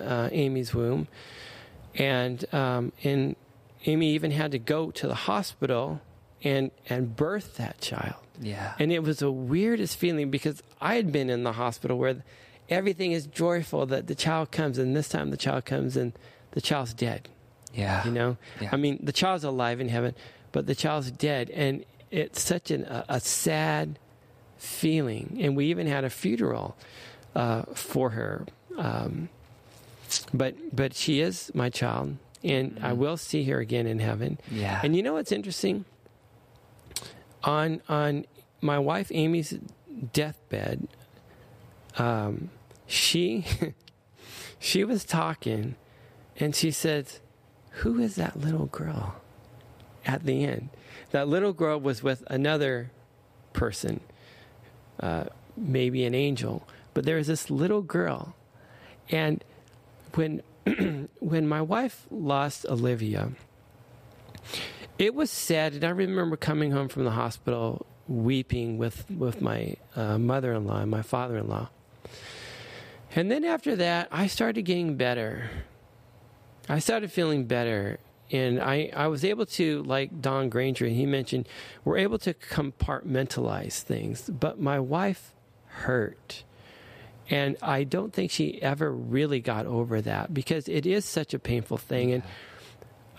[0.00, 1.06] uh, Amy's womb,
[1.94, 3.36] and um, and
[3.86, 6.00] Amy even had to go to the hospital
[6.44, 8.16] and and birth that child.
[8.40, 8.72] Yeah.
[8.78, 12.22] And it was the weirdest feeling because I had been in the hospital where
[12.68, 16.12] everything is joyful that the child comes, and this time the child comes and
[16.52, 17.28] the child's dead.
[17.74, 18.04] yeah.
[18.04, 18.70] You know, Yeah.
[18.72, 20.14] I mean, the child's alive in heaven,
[20.52, 23.98] but the child's dead, and it's such an, a, a sad
[24.58, 25.38] feeling.
[25.40, 26.76] And we even had a funeral
[27.34, 28.46] uh, for her.
[28.76, 29.28] Um,
[30.34, 34.38] but but she is my child, and I will see her again in heaven.
[34.50, 34.80] Yeah.
[34.82, 35.84] And you know what's interesting?
[37.44, 38.24] On on
[38.60, 39.58] my wife Amy's
[40.12, 40.88] deathbed,
[41.98, 42.50] um,
[42.86, 43.44] she
[44.58, 45.74] she was talking,
[46.38, 47.20] and she says,
[47.82, 49.16] "Who is that little girl?"
[50.04, 50.70] At the end,
[51.12, 52.90] that little girl was with another
[53.52, 54.00] person,
[54.98, 55.24] uh,
[55.56, 58.34] maybe an angel, but there was this little girl,
[59.10, 59.44] and
[60.14, 60.42] when
[61.18, 63.32] when my wife lost Olivia,
[65.02, 69.74] it was sad, and I remember coming home from the hospital weeping with with my
[69.96, 71.68] uh, mother-in-law and my father-in-law.
[73.14, 75.50] And then after that, I started getting better.
[76.68, 77.98] I started feeling better.
[78.30, 81.46] And I, I was able to, like Don Granger, he mentioned,
[81.84, 84.30] we're able to compartmentalize things.
[84.30, 85.34] But my wife
[85.66, 86.44] hurt.
[87.28, 91.38] And I don't think she ever really got over that because it is such a
[91.38, 92.12] painful thing.
[92.12, 92.22] And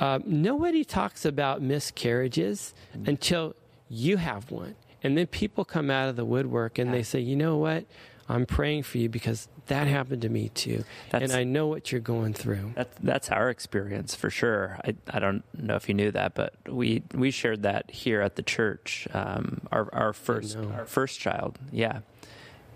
[0.04, 2.74] uh, nobody talks about miscarriages
[3.06, 3.56] until
[3.88, 4.76] you have one.
[5.02, 7.86] And then people come out of the woodwork and they say, you know what?
[8.28, 10.84] I'm praying for you because that happened to me too.
[11.10, 12.74] That's, and I know what you're going through.
[12.76, 14.78] That's, that's our experience for sure.
[14.84, 18.36] I, I don't know if you knew that, but we, we shared that here at
[18.36, 19.08] the church.
[19.14, 21.60] Um, our, our first, our first child.
[21.72, 22.00] Yeah.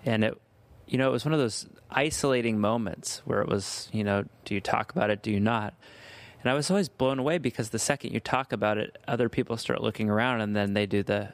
[0.06, 0.42] And it,
[0.88, 4.54] you know, it was one of those isolating moments where it was, you know, do
[4.56, 5.22] you talk about it?
[5.22, 5.74] Do you not?
[6.42, 9.58] And I was always blown away because the second you talk about it, other people
[9.58, 11.34] start looking around and then they do the,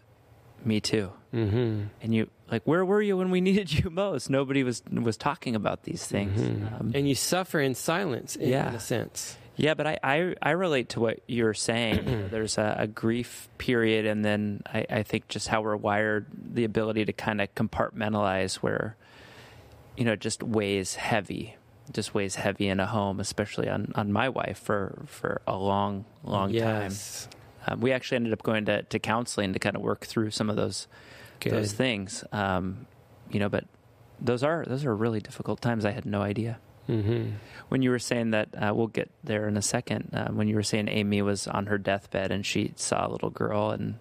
[0.64, 1.12] me too.
[1.34, 1.84] Mm-hmm.
[2.02, 4.30] And you like, where were you when we needed you most?
[4.30, 6.40] Nobody was was talking about these things.
[6.40, 6.76] Mm-hmm.
[6.76, 8.70] Um, and you suffer in silence, in, yeah.
[8.70, 9.38] in a sense.
[9.56, 12.28] Yeah, but I, I, I relate to what you're saying.
[12.32, 16.26] There's a, a, grief period, and then I, I think just how we're wired,
[16.56, 18.96] the ability to kind of compartmentalize, where
[19.98, 21.56] you know, just weighs heavy,
[21.94, 26.06] just weighs heavy in a home, especially on, on my wife for for a long,
[26.24, 27.28] long yes.
[27.28, 27.40] time.
[27.66, 30.50] Um, we actually ended up going to, to counseling to kind of work through some
[30.50, 30.88] of those
[31.40, 31.54] Good.
[31.54, 32.24] those things.
[32.32, 32.88] Um,
[33.30, 33.66] you know, but
[34.20, 35.86] those are those are really difficult times.
[35.86, 36.60] I had no idea.
[36.90, 37.32] Mm-hmm.
[37.70, 40.10] When you were saying that, uh, we'll get there in a second.
[40.14, 43.30] Uh, when you were saying Amy was on her deathbed and she saw a little
[43.30, 44.00] girl and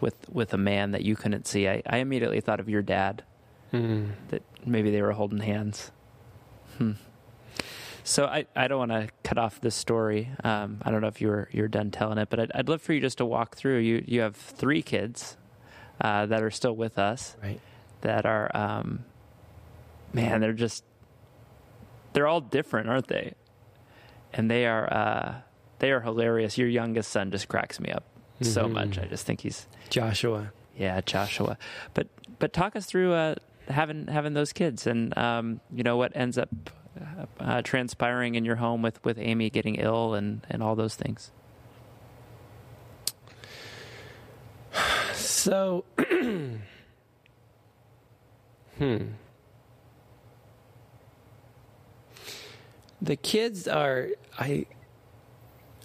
[0.00, 3.24] with with a man that you couldn't see, I, I immediately thought of your dad.
[3.72, 4.10] Mm.
[4.28, 5.90] That maybe they were holding hands.
[6.78, 6.92] Hmm.
[8.04, 10.30] So I, I don't want to cut off this story.
[10.42, 12.92] Um, I don't know if you're you're done telling it, but I'd, I'd love for
[12.92, 13.78] you just to walk through.
[13.78, 15.36] You you have three kids
[16.00, 17.36] uh, that are still with us.
[17.42, 17.60] Right.
[18.02, 19.04] That are, um,
[20.14, 20.84] man, they're just
[22.12, 23.34] they're all different, aren't they?
[24.32, 25.34] And they are uh,
[25.80, 26.56] they are hilarious.
[26.56, 28.04] Your youngest son just cracks me up
[28.40, 28.44] mm-hmm.
[28.50, 28.98] so much.
[28.98, 30.52] I just think he's Joshua.
[30.76, 31.58] Yeah, Joshua.
[31.94, 33.34] But but talk us through uh,
[33.68, 36.48] having having those kids and um, you know what ends up
[37.38, 41.30] uh, transpiring in your home with, with Amy getting ill and, and all those things?
[45.12, 45.84] So,
[48.78, 48.98] hmm.
[53.02, 54.66] The kids are, I,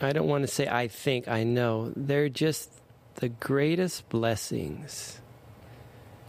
[0.01, 1.93] I don't want to say I think, I know.
[1.95, 2.69] They're just
[3.15, 5.21] the greatest blessings.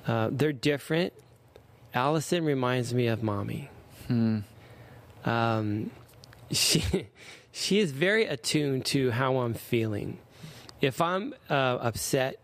[0.06, 1.12] Uh, they're different.
[1.92, 3.70] Allison reminds me of mommy.
[4.06, 4.40] Hmm.
[5.26, 5.90] Um,
[6.50, 7.08] she
[7.52, 10.18] she is very attuned to how I'm feeling.
[10.80, 12.38] If I'm uh, upset,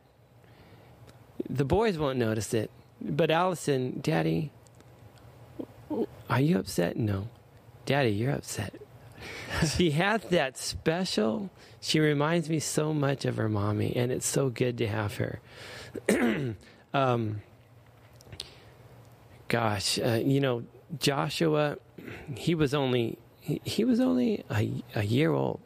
[1.49, 2.71] the boys won't notice it,
[3.01, 4.51] but Allison, Daddy,
[6.29, 6.97] are you upset?
[6.97, 7.29] No,
[7.87, 8.75] Daddy, you're upset.
[9.77, 11.51] she has that special.
[11.81, 15.41] She reminds me so much of her mommy, and it's so good to have her.
[16.95, 17.43] um,
[19.49, 20.65] gosh, uh, you know,
[20.99, 21.77] Joshua,
[22.35, 25.61] he was only he, he was only a, a, year old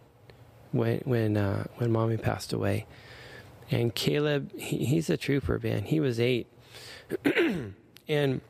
[0.72, 2.87] when when uh, when mommy passed away,
[3.70, 5.84] and Caleb he, he's a trooper man.
[5.84, 6.47] He was eight,
[8.09, 8.41] and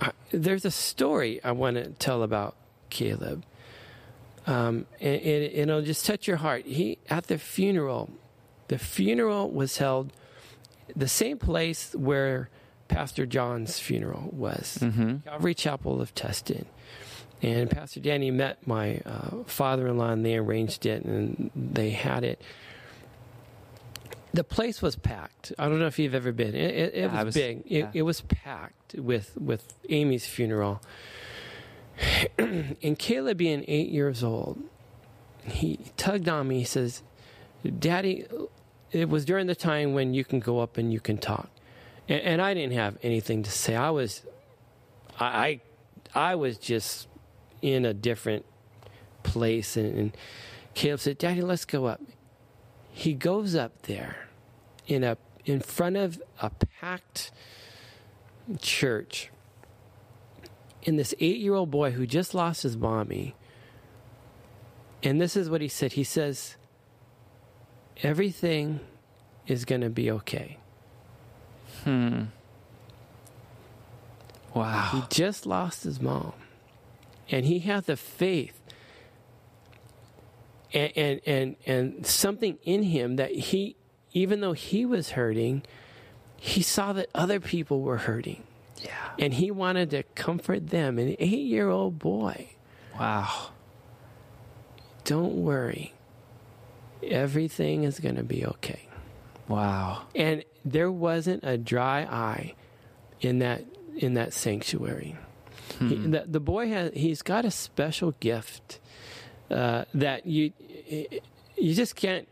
[0.00, 2.56] I, there's a story I want to tell about
[2.90, 3.44] Caleb.
[4.44, 6.66] Um, and, and it'll just touch your heart.
[6.66, 8.10] He at the funeral,
[8.68, 10.12] the funeral was held
[10.96, 12.48] the same place where
[12.92, 15.18] Pastor John's funeral was mm-hmm.
[15.18, 16.66] Calvary Chapel of Tustin.
[17.40, 21.90] And Pastor Danny met my uh, father in law and they arranged it and they
[21.90, 22.40] had it.
[24.32, 25.52] The place was packed.
[25.58, 26.54] I don't know if you've ever been.
[26.54, 27.62] It, it, it was, was, big.
[27.66, 27.78] Yeah.
[27.86, 30.80] It, it was packed with, with Amy's funeral.
[32.38, 34.62] and Caleb, being eight years old,
[35.44, 36.58] he tugged on me.
[36.58, 37.02] He says,
[37.78, 38.26] Daddy,
[38.92, 41.48] it was during the time when you can go up and you can talk
[42.12, 43.74] and, and I didn't have anything to say.
[43.74, 44.22] I was,
[45.18, 45.60] I,
[46.14, 47.08] I, I was just
[47.62, 48.44] in a different
[49.22, 50.16] place, and, and
[50.74, 52.00] Caleb said, "Daddy, let's go up."
[52.90, 54.28] He goes up there
[54.86, 57.32] in a in front of a packed
[58.60, 59.30] church.
[60.84, 63.34] And this eight year old boy who just lost his mommy,
[65.02, 66.56] and this is what he said he says,
[68.02, 68.80] Everything
[69.46, 70.58] is going to be okay.
[71.84, 72.24] Hmm.
[74.54, 74.90] Wow.
[74.92, 76.34] He just lost his mom.
[77.28, 78.60] And he had the faith
[80.72, 83.76] and, and, and, and something in him that he,
[84.12, 85.62] even though he was hurting,
[86.36, 88.44] he saw that other people were hurting.
[88.82, 88.90] Yeah.
[89.18, 90.98] And he wanted to comfort them.
[90.98, 92.50] An eight year old boy.
[92.98, 93.50] Wow.
[95.04, 95.94] Don't worry.
[97.02, 98.88] Everything is going to be okay.
[99.48, 100.02] Wow.
[100.14, 102.54] And there wasn't a dry eye
[103.20, 103.64] in that
[103.96, 105.16] in that sanctuary.
[105.78, 108.78] He, the, the boy has he's got a special gift
[109.50, 110.52] uh, that you
[111.56, 112.28] you just can't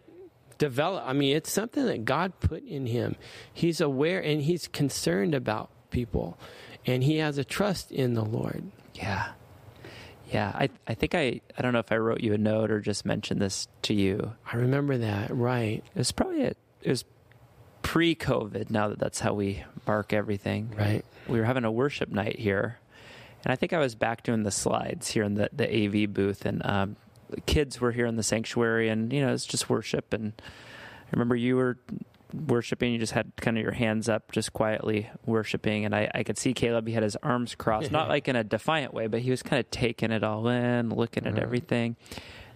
[0.58, 1.04] develop.
[1.06, 3.16] I mean, it's something that God put in him.
[3.52, 6.38] He's aware and he's concerned about people,
[6.86, 8.70] and he has a trust in the Lord.
[8.94, 9.32] Yeah.
[10.30, 10.52] Yeah.
[10.54, 13.04] I, I think I, I don't know if I wrote you a note or just
[13.04, 14.34] mentioned this to you.
[14.52, 15.34] I remember that.
[15.34, 15.82] Right.
[15.94, 16.52] It was probably, a,
[16.82, 17.04] it was
[17.82, 20.74] pre COVID now that that's how we mark everything.
[20.76, 21.04] Right.
[21.28, 22.78] We were having a worship night here.
[23.44, 26.44] And I think I was back doing the slides here in the, the AV booth,
[26.44, 26.96] and um,
[27.30, 30.12] the kids were here in the sanctuary, and you know it's just worship.
[30.12, 31.78] And I remember you were
[32.34, 35.86] worshiping; you just had kind of your hands up, just quietly worshiping.
[35.86, 38.44] And I, I could see Caleb; he had his arms crossed, not like in a
[38.44, 41.96] defiant way, but he was kind of taking it all in, looking at everything.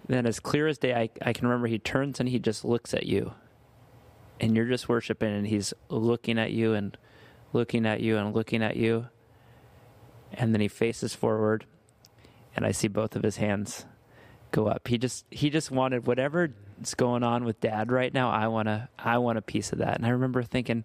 [0.07, 2.93] Then, as clear as day, I, I can remember he turns and he just looks
[2.93, 3.33] at you,
[4.41, 6.97] and you're just worshiping, and he's looking at you and
[7.53, 9.07] looking at you and looking at you.
[10.33, 11.65] And then he faces forward
[12.57, 13.87] and i see both of his hands
[14.51, 14.87] go up.
[14.87, 16.53] He just he just wanted whatever's
[16.97, 19.97] going on with dad right now i want to i want a piece of that.
[19.97, 20.85] And i remember thinking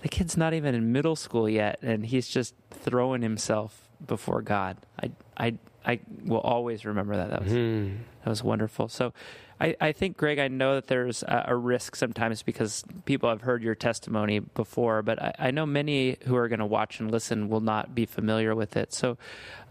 [0.00, 4.76] the kid's not even in middle school yet and he's just throwing himself before god
[5.02, 7.96] i i i will always remember that that was Hmm.
[8.24, 8.88] that was wonderful.
[8.88, 9.12] So,
[9.62, 13.42] I, I think, Greg, I know that there's a, a risk sometimes because people have
[13.42, 17.10] heard your testimony before, but I, I know many who are going to watch and
[17.10, 18.92] listen will not be familiar with it.
[18.94, 19.16] So,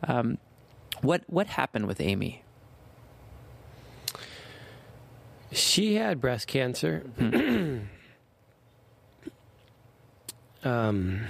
[0.07, 0.37] um,
[1.01, 2.43] what what happened with Amy?
[5.51, 7.03] She had breast cancer.
[10.63, 11.21] um,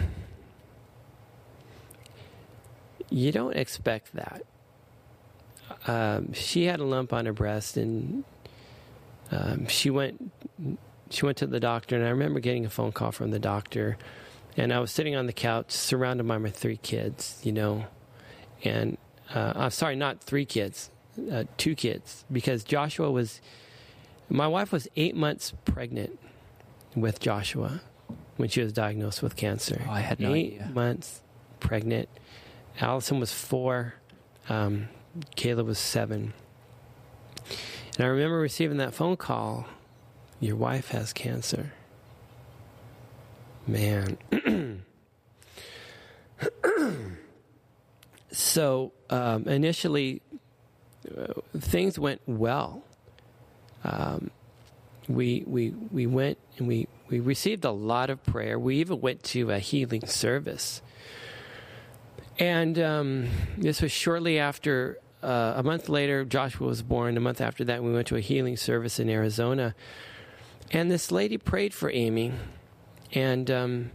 [3.10, 4.43] you don't expect that.
[5.88, 8.24] Um, she had a lump on her breast, and
[9.32, 10.32] um, she went.
[11.12, 13.97] She went to the doctor, and I remember getting a phone call from the doctor.
[14.57, 17.86] And I was sitting on the couch, surrounded by my three kids, you know,
[18.64, 18.97] and
[19.34, 20.89] uh, I'm sorry, not three kids,
[21.32, 23.41] uh, two kids, because Joshua was
[24.30, 26.20] my wife was eight months pregnant
[26.95, 27.82] with Joshua
[28.38, 29.82] when she was diagnosed with cancer.
[29.88, 30.72] Oh, I had no eight idea.
[30.74, 31.22] months
[31.60, 32.10] pregnant.
[32.80, 33.95] Allison was four.
[34.47, 34.89] Um,
[35.36, 36.34] Caleb was seven.
[37.97, 39.67] And I remember receiving that phone call.
[40.39, 41.73] Your wife has cancer.
[43.67, 44.17] Man.
[48.32, 50.21] so um, initially,
[51.17, 52.84] uh, things went well
[53.84, 54.32] um,
[55.07, 58.59] we we we went and we we received a lot of prayer.
[58.59, 60.82] We even went to a healing service,
[62.40, 63.28] and um,
[63.58, 64.98] this was shortly after.
[65.22, 67.18] Uh, a month later, Joshua was born.
[67.18, 69.76] A month after that, we went to a healing service in Arizona,
[70.72, 72.32] and this lady prayed for Amy,
[73.12, 73.92] and um,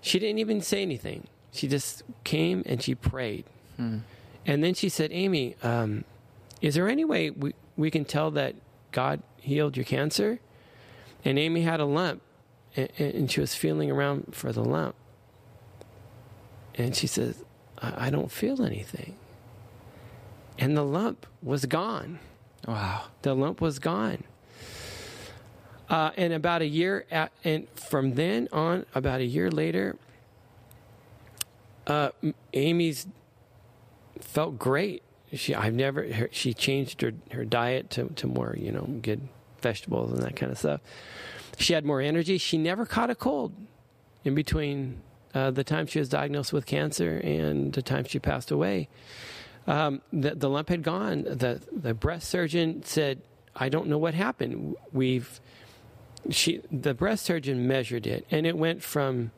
[0.00, 1.26] she didn't even say anything.
[1.50, 3.44] She just came and she prayed,
[4.46, 6.04] and then she said, "Amy, um,
[6.60, 8.54] is there any way we we can tell that
[8.92, 10.38] God healed your cancer?"
[11.24, 12.22] And Amy had a lump,
[12.76, 14.94] and, and she was feeling around for the lump,
[16.76, 17.42] and she says,
[17.80, 19.16] I, "I don't feel anything."
[20.58, 22.18] And the lump was gone.
[22.66, 23.04] Wow.
[23.22, 24.24] The lump was gone.
[25.88, 29.96] Uh, and about a year, at, and from then on, about a year later,
[31.86, 32.10] uh,
[32.52, 33.06] Amy's
[34.20, 35.02] felt great.
[35.32, 39.28] She, I've never, her, she changed her, her diet to, to more, you know, good
[39.62, 40.80] vegetables and that kind of stuff.
[41.56, 42.36] She had more energy.
[42.36, 43.52] She never caught a cold
[44.24, 45.00] in between
[45.38, 48.88] uh, the time she was diagnosed with cancer and the time she passed away.
[49.66, 51.22] Um, the, the lump had gone.
[51.24, 53.22] The, the breast surgeon said,
[53.54, 54.76] I don't know what happened.
[54.92, 55.40] We've,
[56.30, 59.30] she, the breast surgeon measured it, and it went from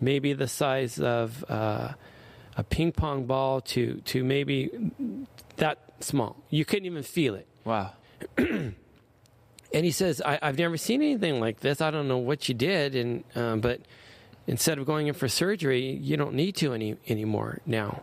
[0.00, 1.92] maybe the size of uh,
[2.56, 4.70] a ping pong ball to, to maybe
[5.56, 6.36] that small.
[6.50, 7.48] You couldn't even feel it.
[7.64, 7.92] Wow.
[9.74, 11.80] And he says, I, I've never seen anything like this.
[11.80, 13.80] I don't know what you did, and um, but
[14.46, 18.02] instead of going in for surgery, you don't need to any anymore now.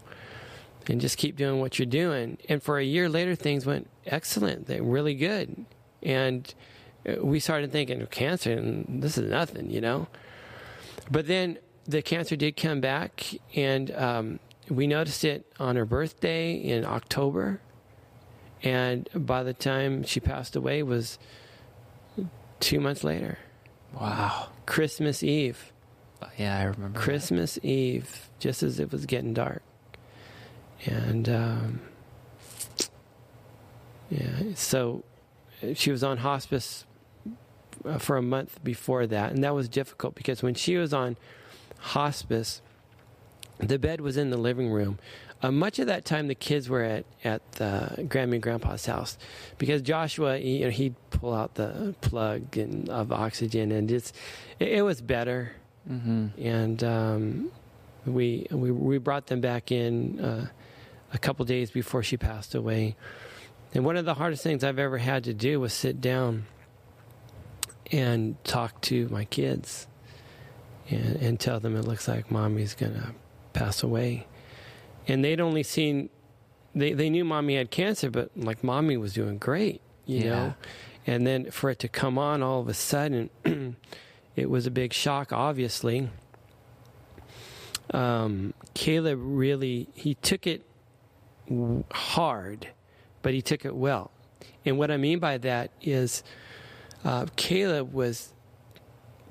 [0.87, 2.37] And just keep doing what you're doing.
[2.47, 4.65] And for a year later, things went excellent.
[4.65, 5.65] They were really good.
[6.01, 6.51] And
[7.07, 10.07] uh, we started thinking of cancer, and this is nothing, you know.
[11.11, 13.25] But then the cancer did come back,
[13.55, 17.61] and um, we noticed it on her birthday in October.
[18.61, 21.17] And by the time she passed away, was
[22.59, 23.37] two months later.
[23.93, 24.49] Wow.
[24.65, 25.71] Christmas Eve.
[26.37, 26.99] Yeah, I remember.
[26.99, 27.65] Christmas that.
[27.65, 29.61] Eve, just as it was getting dark.
[30.85, 31.81] And um,
[34.09, 35.03] yeah, so
[35.73, 36.85] she was on hospice
[37.85, 41.17] uh, for a month before that, and that was difficult because when she was on
[41.79, 42.61] hospice,
[43.57, 44.99] the bed was in the living room.
[45.41, 49.17] Uh, much of that time, the kids were at at uh, Grammy and Grandpa's house
[49.57, 54.11] because Joshua, he, you know, he'd pull out the plug and, of oxygen, and it's
[54.59, 55.53] it, it was better.
[55.89, 56.27] Mm-hmm.
[56.41, 57.51] And um,
[58.05, 60.47] we we we brought them back in uh,
[61.13, 62.95] a couple days before she passed away.
[63.73, 66.45] And one of the hardest things I've ever had to do was sit down
[67.91, 69.87] and talk to my kids
[70.89, 73.13] and, and tell them it looks like mommy's gonna
[73.53, 74.27] pass away
[75.09, 76.09] and they'd only seen
[76.75, 80.29] they they knew mommy had cancer, but like mommy was doing great, you yeah.
[80.29, 80.53] know.
[81.07, 83.29] And then for it to come on all of a sudden,
[84.35, 85.31] it was a big shock.
[85.33, 86.09] Obviously,
[87.93, 90.63] um, Caleb really he took it
[91.91, 92.69] hard,
[93.21, 94.11] but he took it well.
[94.65, 96.23] And what I mean by that is,
[97.03, 98.33] uh, Caleb was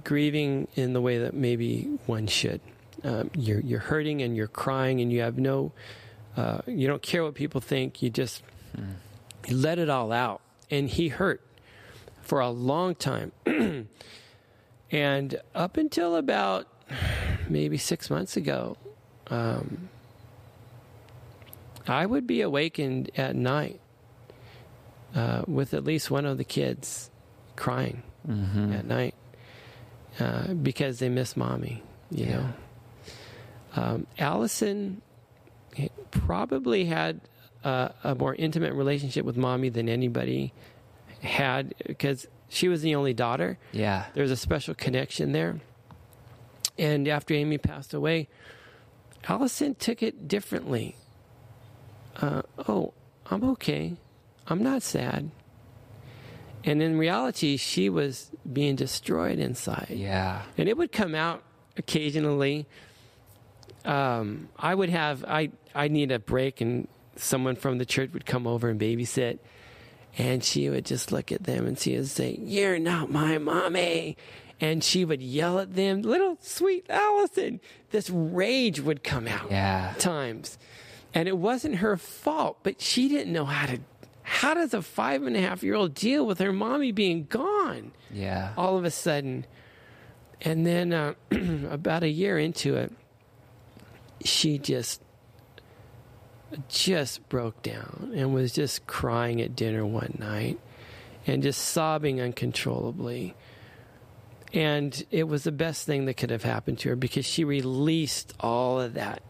[0.05, 2.61] grieving in the way that maybe one should
[3.05, 5.73] um, you're you're hurting and you're crying and you have no
[6.37, 8.43] uh, you don't care what people think you just
[8.77, 8.95] mm.
[9.47, 10.41] you let it all out
[10.71, 11.43] and he hurt
[12.23, 13.33] for a long time
[14.91, 16.67] and up until about
[17.49, 18.77] maybe six months ago
[19.29, 19.89] um,
[21.87, 23.81] I would be awakened at night
[25.15, 27.11] uh, with at least one of the kids
[27.57, 28.73] crying mm-hmm.
[28.73, 29.15] at night
[30.21, 32.37] uh, because they miss mommy you yeah.
[32.37, 32.53] know
[33.77, 35.03] um, Allison
[36.11, 37.21] probably had
[37.65, 40.53] uh, a more intimate relationship with mommy than anybody
[41.23, 43.59] had because she was the only daughter.
[43.73, 44.07] Yeah.
[44.15, 45.61] There's a special connection there.
[46.79, 48.29] And after Amy passed away,
[49.29, 50.97] Allison took it differently.
[52.17, 52.95] Uh, oh,
[53.27, 53.97] I'm okay.
[54.47, 55.31] I'm not sad.
[56.65, 59.91] And in reality, she was being destroyed inside.
[59.91, 60.43] Yeah.
[60.57, 61.43] And it would come out
[61.77, 62.67] occasionally
[63.85, 68.27] um, I would have I I need a break, and someone from the church would
[68.27, 69.39] come over and babysit,
[70.19, 74.17] and she would just look at them and she would say, "You're not my mommy."
[74.61, 77.61] And she would yell at them, little sweet Allison.
[77.93, 79.95] This rage would come out yeah.
[79.99, 80.59] times.
[81.15, 83.79] And it wasn't her fault, but she didn't know how to
[84.23, 87.93] how does a five and a half year old deal with her mommy being gone?
[88.11, 88.53] Yeah.
[88.59, 89.47] All of a sudden.
[90.41, 91.15] And then uh,
[91.71, 92.93] about a year into it,
[94.25, 95.01] she just
[96.69, 100.59] just broke down and was just crying at dinner one night
[101.27, 103.35] and just sobbing uncontrollably.
[104.55, 108.33] And it was the best thing that could have happened to her because she released
[108.41, 109.23] all of that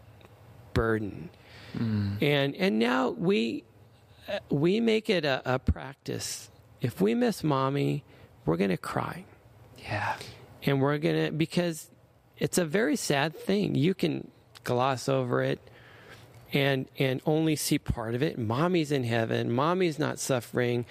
[0.73, 1.29] burden.
[1.77, 2.21] Mm.
[2.21, 3.65] And and now we
[4.49, 6.49] we make it a, a practice.
[6.81, 8.05] If we miss mommy,
[8.45, 9.25] we're going to cry.
[9.77, 10.15] Yeah.
[10.63, 11.89] And we're going to because
[12.37, 13.75] it's a very sad thing.
[13.75, 14.31] You can
[14.63, 15.59] gloss over it
[16.53, 18.37] and and only see part of it.
[18.37, 19.51] Mommy's in heaven.
[19.51, 20.85] Mommy's not suffering.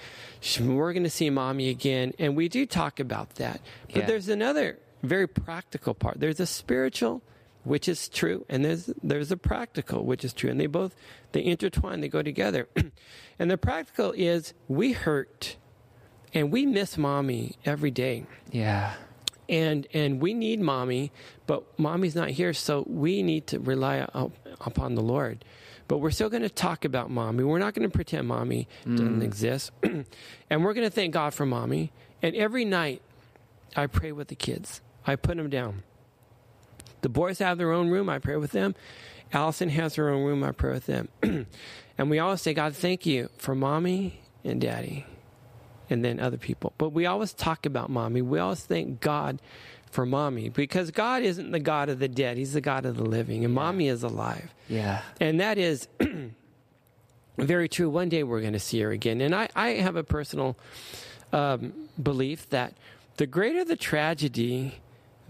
[0.61, 3.61] We're going to see mommy again, and we do talk about that.
[3.87, 4.07] But yeah.
[4.07, 6.21] there's another very practical part.
[6.21, 7.23] There's a spiritual,
[7.65, 10.95] which is true, and there's there's a practical, which is true, and they both
[11.33, 12.01] they intertwine.
[12.01, 12.69] They go together.
[13.39, 15.57] and the practical is we hurt,
[16.33, 18.27] and we miss mommy every day.
[18.51, 18.95] Yeah
[19.49, 21.13] and and we need mommy,
[21.47, 24.07] but mommy's not here, so we need to rely
[24.61, 25.45] upon the Lord.
[25.87, 27.45] But we're still going to talk about mommy.
[27.45, 28.97] We're not going to pretend mommy mm.
[28.97, 31.93] doesn't exist, and we're going to thank God for mommy.
[32.21, 33.01] And every night,
[33.77, 34.81] I pray with the kids.
[35.07, 35.83] I put them down.
[37.01, 38.09] The boys have their own room.
[38.09, 38.75] I pray with them.
[39.33, 40.43] Allison has her own room.
[40.43, 41.09] I pray with them.
[41.99, 45.07] and we always say, God, thank you for mommy and daddy
[45.91, 46.73] and then other people.
[46.79, 48.23] But we always talk about mommy.
[48.23, 49.41] We always thank God
[49.91, 53.05] for mommy because God isn't the God of the dead, He's the God of the
[53.05, 53.61] living, and yeah.
[53.61, 54.53] mommy is alive.
[54.69, 55.03] Yeah.
[55.21, 55.89] And that is
[57.39, 57.89] very true.
[57.89, 59.21] One day we're going to see her again.
[59.21, 60.57] And I, I have a personal
[61.33, 62.75] um, belief that
[63.17, 64.75] the greater the tragedy,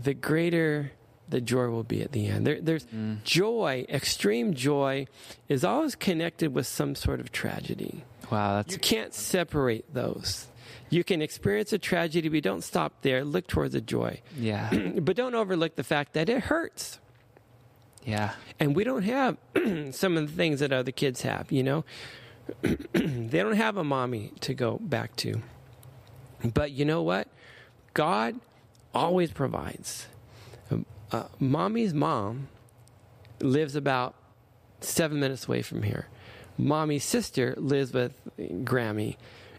[0.03, 0.93] the greater
[1.29, 2.47] the joy will be at the end.
[2.47, 3.23] There, there's mm.
[3.23, 5.07] joy, extreme joy,
[5.49, 8.05] is always connected with some sort of tragedy.
[8.31, 10.47] Wow, that's you can't separate those.
[10.91, 13.25] You can experience a tragedy, but don't stop there.
[13.25, 14.21] Look towards the joy.
[14.37, 14.71] Yeah.
[15.01, 16.99] but don't overlook the fact that it hurts.
[18.05, 18.33] Yeah.
[18.59, 19.37] And we don't have
[19.91, 21.85] some of the things that other kids have, you know?
[22.63, 25.43] they don't have a mommy to go back to.
[26.43, 27.29] But you know what?
[27.93, 28.41] God
[28.95, 30.07] always provides.
[30.71, 32.49] Um, uh, mommy's mom
[33.41, 34.15] lives about
[34.81, 36.07] seven minutes away from here.
[36.59, 39.17] Mommy's sister lives with Grammy,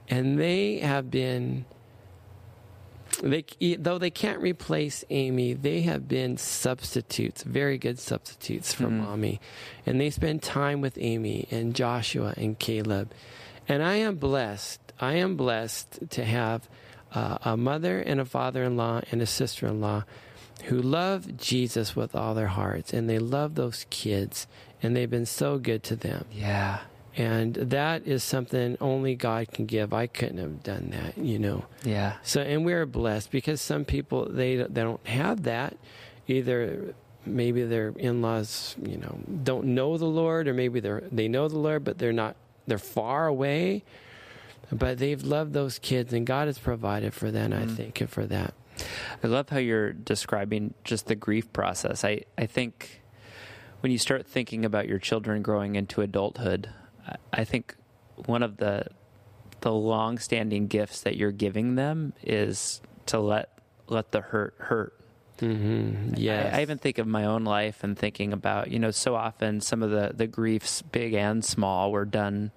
[0.10, 1.66] and they have been.
[3.24, 3.44] They,
[3.78, 9.02] though they can't replace Amy, they have been substitutes, very good substitutes for mm-hmm.
[9.02, 9.42] mommy.
[9.86, 13.12] And they spend time with Amy and Joshua and Caleb.
[13.68, 14.80] And I am blessed.
[15.02, 16.70] I am blessed to have
[17.14, 20.06] uh, a mother and a father in law and a sister in law
[20.66, 24.48] who love Jesus with all their hearts and they love those kids
[24.82, 26.26] and they've been so good to them.
[26.32, 26.80] Yeah.
[27.16, 29.94] And that is something only God can give.
[29.94, 31.66] I couldn't have done that, you know.
[31.84, 32.18] Yeah.
[32.24, 35.78] So and we're blessed because some people they they don't have that
[36.28, 36.94] either
[37.26, 41.58] maybe their in-laws, you know, don't know the Lord or maybe they're they know the
[41.58, 42.36] Lord but they're not
[42.68, 43.84] they're far away
[44.72, 47.52] but they've loved those kids, and God has provided for them.
[47.52, 47.64] Mm.
[47.64, 48.54] I thank you for that.
[49.24, 52.06] I love how you're describing just the grief process.
[52.06, 52.99] I, I think
[53.82, 56.70] when you start thinking about your children growing into adulthood,
[57.32, 57.76] I think
[58.26, 58.88] one of the
[59.62, 63.58] the long-standing gifts that you're giving them is to let
[63.88, 64.94] let the hurt hurt.
[65.40, 66.16] Mm-hmm.
[66.18, 66.54] Yes.
[66.54, 69.62] I, I, even think of my own life and thinking about you know so often
[69.62, 72.52] some of the the griefs, big and small, were done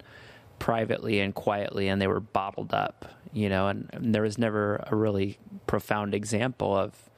[0.59, 4.83] privately and quietly and they were bottled up, you know, and, and there was never
[4.87, 7.09] a really profound example of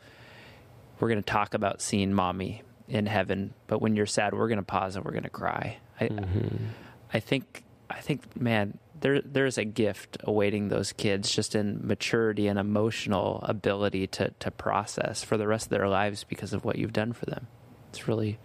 [1.00, 4.58] we're going to talk about seeing mommy in heaven, but when you're sad, we're going
[4.58, 5.78] to pause and we're going to cry.
[6.00, 6.66] I, mm-hmm.
[7.14, 12.48] I think, I think, man, there, there's a gift awaiting those kids just in maturity
[12.48, 16.78] and emotional ability to, to process for the rest of their lives because of what
[16.78, 17.48] you've done for them.
[17.90, 18.40] It's really,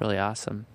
[0.00, 0.66] really awesome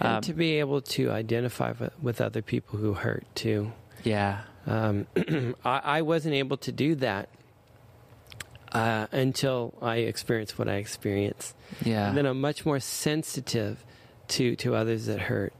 [0.00, 3.72] and um, to be able to identify with, with, other people who hurt too.
[4.04, 5.06] Yeah, um,
[5.64, 7.28] I, I, wasn't able to do that
[8.76, 11.54] uh, until I experience what I experience.
[11.84, 13.84] Yeah, and then I'm much more sensitive
[14.28, 15.52] to to others that hurt.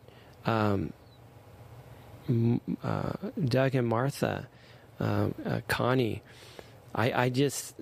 [0.44, 0.92] Um,
[2.82, 3.12] uh,
[3.44, 4.48] Doug and Martha,
[4.98, 6.22] um, uh, Connie,
[6.94, 7.74] I, I just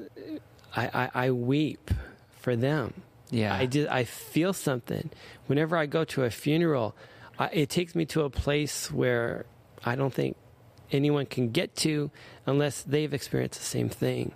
[0.76, 1.90] I, I, I weep
[2.40, 3.02] for them
[3.34, 3.54] yeah.
[3.54, 5.10] I just I feel something.
[5.46, 6.94] Whenever I go to a funeral,
[7.38, 9.46] I, it takes me to a place where
[9.84, 10.36] I don't think
[10.92, 12.10] anyone can get to
[12.46, 14.32] unless they've experienced the same thing.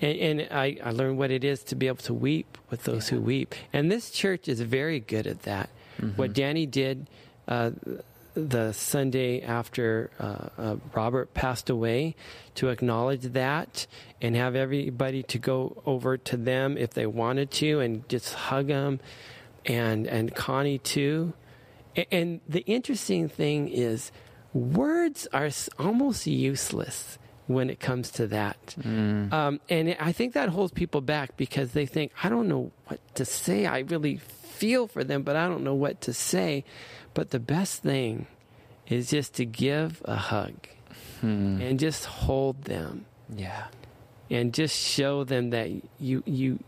[0.00, 3.10] And, and I, I learned what it is to be able to weep with those
[3.10, 3.18] yeah.
[3.18, 3.54] who weep.
[3.72, 5.70] And this church is very good at that.
[6.00, 6.16] Mm-hmm.
[6.16, 7.08] What Danny did
[7.46, 7.70] uh,
[8.34, 12.16] the Sunday after uh, uh, Robert passed away
[12.56, 13.86] to acknowledge that
[14.20, 18.66] and have everybody to go over to them if they wanted to and just hug
[18.66, 19.00] them
[19.64, 21.32] and and Connie too.
[21.94, 24.10] And, and the interesting thing is
[24.52, 28.74] words are almost useless when it comes to that.
[28.80, 29.32] Mm.
[29.32, 33.00] Um, and I think that holds people back because they think, I don't know what
[33.16, 33.66] to say.
[33.66, 36.64] I really feel for them, but I don't know what to say.
[37.12, 38.26] But the best thing
[38.88, 40.54] is just to give a hug
[41.20, 41.60] hmm.
[41.60, 43.06] and just hold them.
[43.34, 43.64] Yeah.
[44.30, 45.70] And just show them that
[46.00, 46.58] you you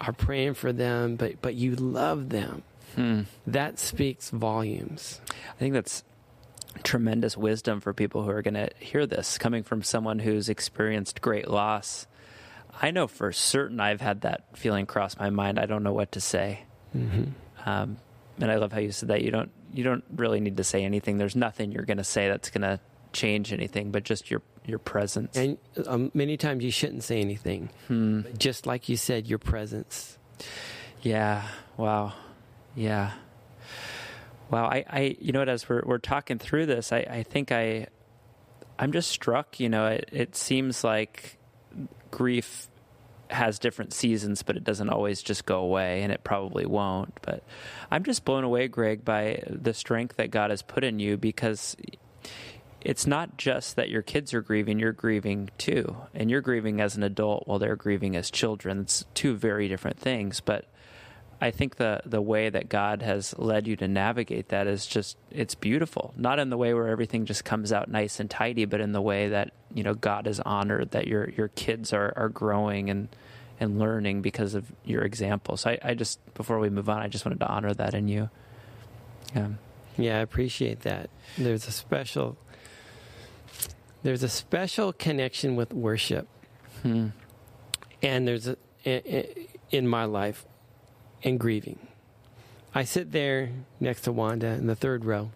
[0.00, 2.62] are praying for them, but but you love them.
[2.96, 3.22] Hmm.
[3.46, 5.20] That speaks volumes.
[5.30, 6.02] I think that's
[6.82, 11.20] tremendous wisdom for people who are going to hear this coming from someone who's experienced
[11.20, 12.06] great loss.
[12.80, 15.58] I know for certain I've had that feeling cross my mind.
[15.58, 16.64] I don't know what to say.
[16.94, 17.24] Mm-hmm.
[17.68, 17.96] Um,
[18.38, 20.84] and I love how you said that you don't you don't really need to say
[20.84, 21.18] anything.
[21.18, 22.80] There's nothing you're going to say that's going to
[23.12, 25.36] change anything, but just your your presence.
[25.36, 27.70] And um, many times you shouldn't say anything.
[27.88, 28.22] Hmm.
[28.36, 30.18] Just like you said, your presence.
[31.02, 31.46] Yeah.
[31.76, 32.14] Wow.
[32.74, 33.12] Yeah.
[34.50, 34.66] Wow.
[34.66, 35.48] I, I you know what?
[35.48, 37.88] As we're we're talking through this, I, I think I
[38.78, 39.58] I'm just struck.
[39.60, 41.38] You know, it, it seems like
[42.10, 42.68] grief
[43.30, 47.12] has different seasons, but it doesn't always just go away, and it probably won't.
[47.22, 47.42] But
[47.90, 51.76] I'm just blown away, Greg, by the strength that God has put in you because
[52.80, 55.96] it's not just that your kids are grieving, you're grieving too.
[56.14, 58.80] And you're grieving as an adult while they're grieving as children.
[58.82, 60.40] It's two very different things.
[60.40, 60.66] But
[61.40, 65.18] I think the the way that God has led you to navigate that is just
[65.30, 66.14] it's beautiful.
[66.16, 69.02] Not in the way where everything just comes out nice and tidy, but in the
[69.02, 73.08] way that you know God is honored, that your your kids are are growing and
[73.60, 75.56] and learning because of your example.
[75.56, 78.08] So I, I just before we move on, I just wanted to honor that in
[78.08, 78.30] you.
[79.34, 79.48] Yeah.
[79.98, 81.10] Yeah, I appreciate that.
[81.36, 82.38] There's a special
[84.02, 86.28] there's a special connection with worship.
[86.82, 87.08] Hmm.
[88.02, 90.46] And there's a in my life
[91.22, 91.78] in grieving.
[92.74, 95.30] I sit there next to Wanda in the third row.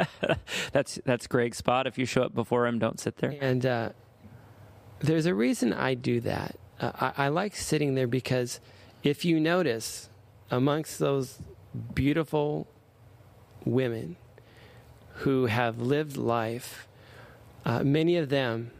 [0.72, 1.86] that's that's Greg's spot.
[1.86, 3.36] If you show up before him, don't sit there.
[3.40, 3.90] And uh,
[4.98, 6.56] there's a reason I do that.
[6.80, 8.58] Uh, I, I like sitting there because
[9.04, 10.08] if you notice,
[10.50, 11.38] amongst those
[11.94, 12.66] beautiful
[13.64, 14.16] women
[15.18, 16.88] who have lived life,
[17.64, 18.72] uh, many of them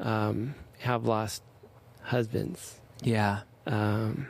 [0.00, 1.42] um, have lost
[2.02, 2.80] husbands.
[3.02, 3.40] Yeah.
[3.66, 4.28] Um,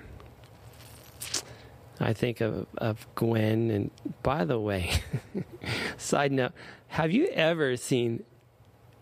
[2.02, 3.70] I think of, of Gwen.
[3.70, 3.90] And
[4.22, 4.90] by the way,
[5.96, 6.52] side note,
[6.88, 8.24] have you ever seen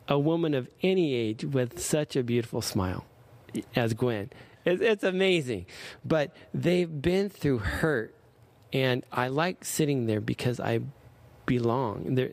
[0.09, 3.05] a woman of any age with such a beautiful smile
[3.75, 4.31] as Gwen?
[4.65, 5.67] It's, it's amazing.
[6.05, 8.15] But they've been through hurt.
[8.73, 10.81] And I like sitting there because I
[11.47, 12.15] belong.
[12.15, 12.31] There,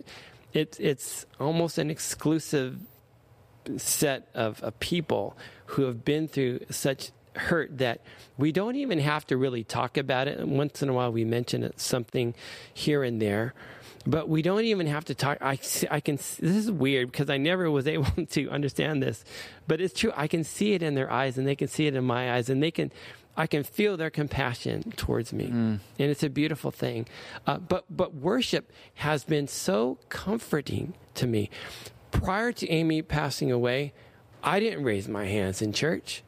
[0.54, 2.80] it's it's almost an exclusive
[3.78, 5.36] set of, of people
[5.68, 8.02] who have been through such hurt that
[8.38, 10.48] we don't even have to really talk about it.
[10.48, 12.34] Once in a while, we mention it, something
[12.74, 13.54] here and there,
[14.06, 15.38] but we don't even have to talk.
[15.42, 15.60] I,
[15.90, 19.24] I can, this is weird because I never was able to understand this,
[19.68, 20.12] but it's true.
[20.16, 22.50] I can see it in their eyes and they can see it in my eyes
[22.50, 22.92] and they can,
[23.38, 25.80] I can feel their compassion towards me, mm.
[26.00, 27.08] and it's a beautiful thing.
[27.46, 31.52] Uh, but but worship has been so comforting to me.
[32.10, 33.94] Prior to Amy passing away,
[34.44, 36.24] I didn't raise my hands in church.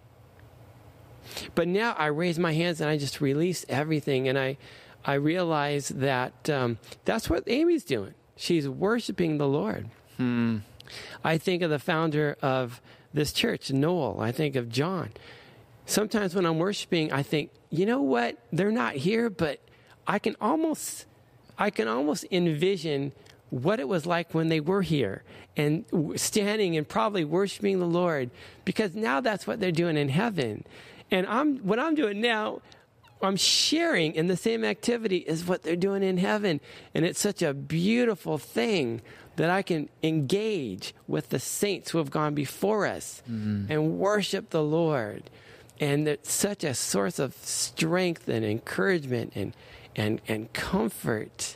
[1.56, 4.58] But now I raise my hands and I just release everything, and I
[5.06, 8.14] I realize that um, that's what Amy's doing.
[8.36, 9.90] She's worshiping the Lord.
[10.18, 10.58] Hmm.
[11.24, 12.82] I think of the founder of
[13.14, 14.20] this church, Noel.
[14.20, 15.12] I think of John
[15.90, 18.38] sometimes when I'm worshiping, I think, you know what?
[18.54, 19.60] They're not here, but
[20.08, 21.06] I can almost,
[21.58, 23.12] I can almost envision
[23.50, 25.24] what it was like when they were here
[25.58, 25.84] and
[26.16, 28.30] standing and probably worshiping the Lord
[28.64, 30.64] because now that's what they're doing in heaven.
[31.12, 32.62] And I'm, what I'm doing now,
[33.22, 36.62] I'm sharing in the same activity as what they're doing in heaven.
[36.94, 39.02] And it's such a beautiful thing
[39.36, 43.72] that I can engage with the saints who have gone before us mm-hmm.
[43.72, 45.30] and worship the Lord
[45.80, 49.56] and it's such a source of strength and encouragement and
[49.96, 51.56] and and comfort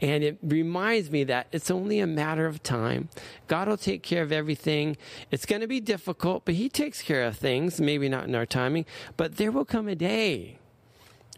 [0.00, 3.08] and it reminds me that it's only a matter of time.
[3.48, 4.96] God will take care of everything.
[5.30, 8.46] It's going to be difficult, but He takes care of things, maybe not in our
[8.46, 8.86] timing.
[9.16, 10.58] But there will come a day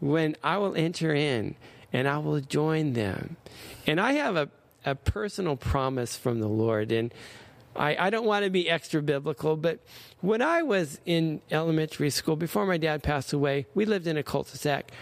[0.00, 1.56] when I will enter in
[1.92, 3.36] and I will join them.
[3.86, 4.48] And I have a,
[4.84, 6.92] a personal promise from the Lord.
[6.92, 7.12] And
[7.74, 9.80] I, I don't want to be extra biblical, but
[10.20, 14.22] when I was in elementary school, before my dad passed away, we lived in a
[14.22, 14.92] cul-de-sac.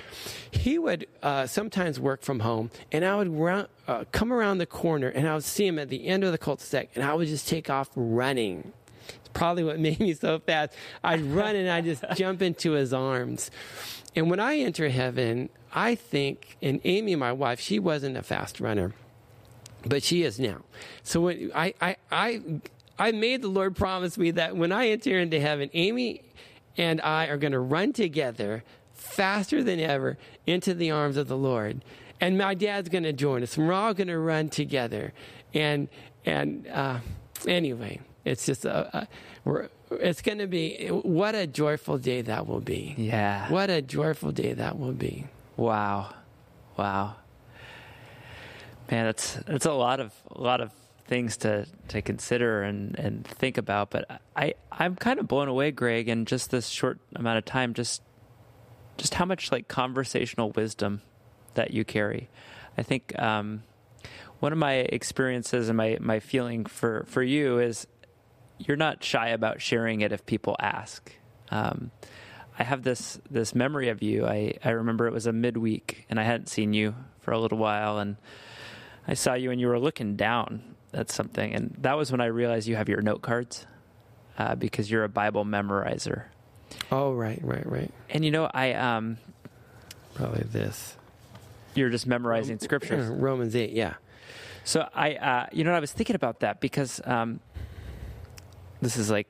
[0.51, 4.67] He would uh, sometimes work from home, and I would run, uh, come around the
[4.67, 7.29] corner, and I would see him at the end of the cul-de-sac, and I would
[7.29, 8.73] just take off running.
[9.09, 10.73] It's probably what made me so fast.
[11.03, 13.51] I'd run and I'd just jump into his arms.
[14.15, 18.61] And when I enter heaven, I think, and Amy, my wife, she wasn't a fast
[18.61, 18.93] runner
[19.85, 20.63] but she is now.
[21.03, 22.43] So when I, I, I,
[22.99, 26.23] I made the Lord promise me that when I enter into heaven, Amy
[26.77, 28.63] and I are going to run together
[28.95, 31.83] faster than ever into the arms of the Lord.
[32.21, 33.57] And my dad's going to join us.
[33.57, 35.13] And we're all going to run together.
[35.55, 35.89] And,
[36.27, 36.99] and, uh,
[37.47, 39.09] anyway, it's just, a, a
[39.45, 42.95] we're, it's going to be, what a joyful day that will be.
[42.99, 43.51] Yeah.
[43.51, 45.27] What a joyful day that will be.
[45.57, 46.15] Wow.
[46.77, 47.17] Wow.
[48.91, 50.73] Man, it's it's a lot of a lot of
[51.07, 53.91] things to to consider and and think about.
[53.91, 57.75] But I I'm kind of blown away, Greg, in just this short amount of time.
[57.75, 58.03] Just
[58.97, 61.03] just how much like conversational wisdom
[61.55, 62.29] that you carry.
[62.77, 63.63] I think um,
[64.41, 67.87] one of my experiences and my my feeling for for you is
[68.59, 71.13] you're not shy about sharing it if people ask.
[71.51, 71.93] Um,
[72.59, 74.27] I have this this memory of you.
[74.27, 77.59] I, I remember it was a midweek and I hadn't seen you for a little
[77.59, 78.17] while and
[79.07, 80.63] I saw you and you were looking down
[80.93, 83.67] at something, and that was when I realized you have your note cards
[84.39, 86.25] uh, because you're a Bible memorizer.
[86.91, 87.91] Oh, right, right, right.
[88.09, 89.19] And you know, I um,
[90.15, 90.97] probably this.
[91.75, 93.07] You're just memorizing Rom- scriptures.
[93.11, 93.95] Romans eight, yeah.
[94.65, 97.41] So I, uh, you know, I was thinking about that because um,
[98.81, 99.27] this is like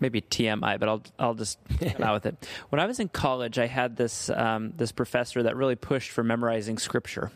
[0.00, 2.48] maybe TMI, but I'll I'll just get out with it.
[2.70, 6.22] When I was in college, I had this um, this professor that really pushed for
[6.22, 7.30] memorizing scripture,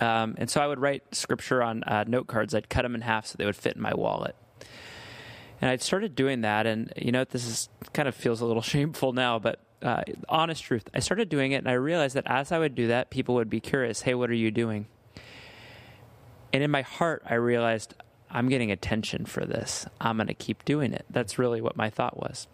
[0.00, 2.54] um, and so I would write scripture on uh, note cards.
[2.54, 4.36] I'd cut them in half so they would fit in my wallet.
[5.60, 8.62] And I'd started doing that, and you know, this is kind of feels a little
[8.74, 10.88] shameful now, but uh, honest truth.
[10.94, 13.50] I started doing it, and I realized that as I would do that, people would
[13.50, 14.02] be curious.
[14.02, 14.86] Hey, what are you doing?
[16.52, 17.94] And in my heart, I realized
[18.30, 19.86] I'm getting attention for this.
[20.00, 21.04] I'm going to keep doing it.
[21.10, 22.48] That's really what my thought was.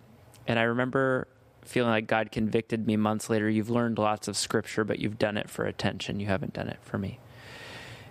[0.46, 1.28] And I remember
[1.62, 3.48] feeling like God convicted me months later.
[3.50, 6.20] You've learned lots of scripture, but you've done it for attention.
[6.20, 7.18] You haven't done it for me.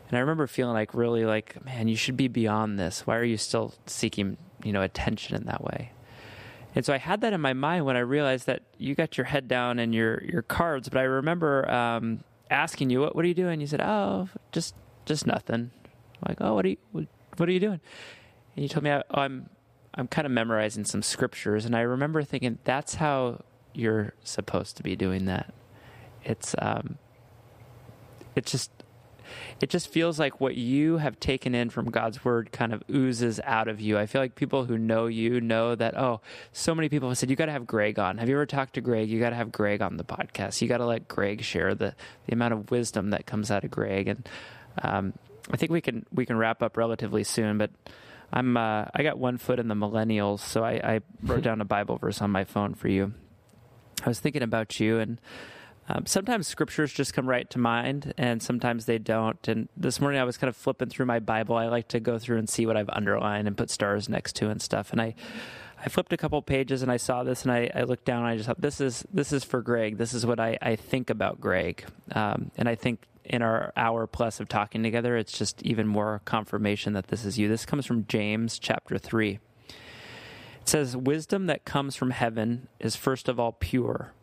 [0.08, 3.08] And I remember feeling like really like, man, you should be beyond this.
[3.08, 5.92] Why are you still seeking, you know, attention in that way?
[6.76, 9.26] And so I had that in my mind when I realized that you got your
[9.26, 10.90] head down and your your cards.
[10.90, 12.20] But I remember um,
[12.52, 14.76] asking you, "What what are you doing?" You said, "Oh, just
[15.06, 15.72] just nothing."
[16.22, 17.06] I'm like, "Oh, what are you what,
[17.38, 17.80] what are you doing?"
[18.56, 19.50] And you told me, oh, "I'm
[19.94, 24.84] I'm kind of memorizing some scriptures." And I remember thinking, "That's how you're supposed to
[24.84, 25.54] be doing that."
[26.26, 26.98] It's um,
[28.36, 28.75] it's just
[29.62, 33.40] it just feels like what you have taken in from God's word kind of oozes
[33.44, 33.98] out of you.
[33.98, 36.22] I feel like people who know you know that, oh,
[36.52, 38.18] so many people have said, you got to have Greg on.
[38.18, 39.10] Have you ever talked to Greg?
[39.10, 40.62] You got to have Greg on the podcast.
[40.62, 41.96] You got to let Greg share the,
[42.28, 44.08] the amount of wisdom that comes out of Greg.
[44.08, 44.30] And
[44.82, 45.14] um,
[45.52, 47.72] I think we can, we can wrap up relatively soon, but
[48.34, 50.40] I'm, uh, I got one foot in the millennials.
[50.40, 53.14] So I, I wrote down a Bible verse on my phone for you.
[54.04, 55.20] I was thinking about you and,
[55.88, 59.48] um, sometimes scriptures just come right to mind, and sometimes they don't.
[59.48, 61.56] And this morning I was kind of flipping through my Bible.
[61.56, 64.50] I like to go through and see what I've underlined and put stars next to
[64.50, 64.92] and stuff.
[64.92, 65.14] And I,
[65.78, 68.28] I flipped a couple pages and I saw this, and I, I looked down and
[68.28, 69.98] I just thought, this is this is for Greg.
[69.98, 71.86] This is what I, I think about Greg.
[72.14, 76.22] Um, and I think in our hour plus of talking together, it's just even more
[76.26, 77.48] confirmation that this is you.
[77.48, 79.40] This comes from James chapter three.
[80.62, 84.14] It says, "Wisdom that comes from heaven is first of all pure."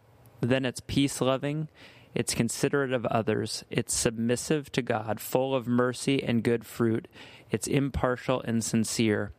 [0.43, 1.69] Then it's peace loving,
[2.17, 7.07] it's considerate of others, it's submissive to God, full of mercy and good fruit,
[7.51, 9.33] it's impartial and sincere.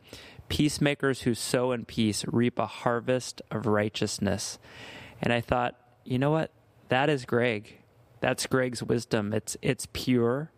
[0.48, 4.58] Peacemakers who sow in peace reap a harvest of righteousness.
[5.20, 6.50] And I thought, you know what?
[6.88, 7.78] That is Greg.
[8.20, 9.34] That's Greg's wisdom.
[9.34, 10.50] It's it's pure.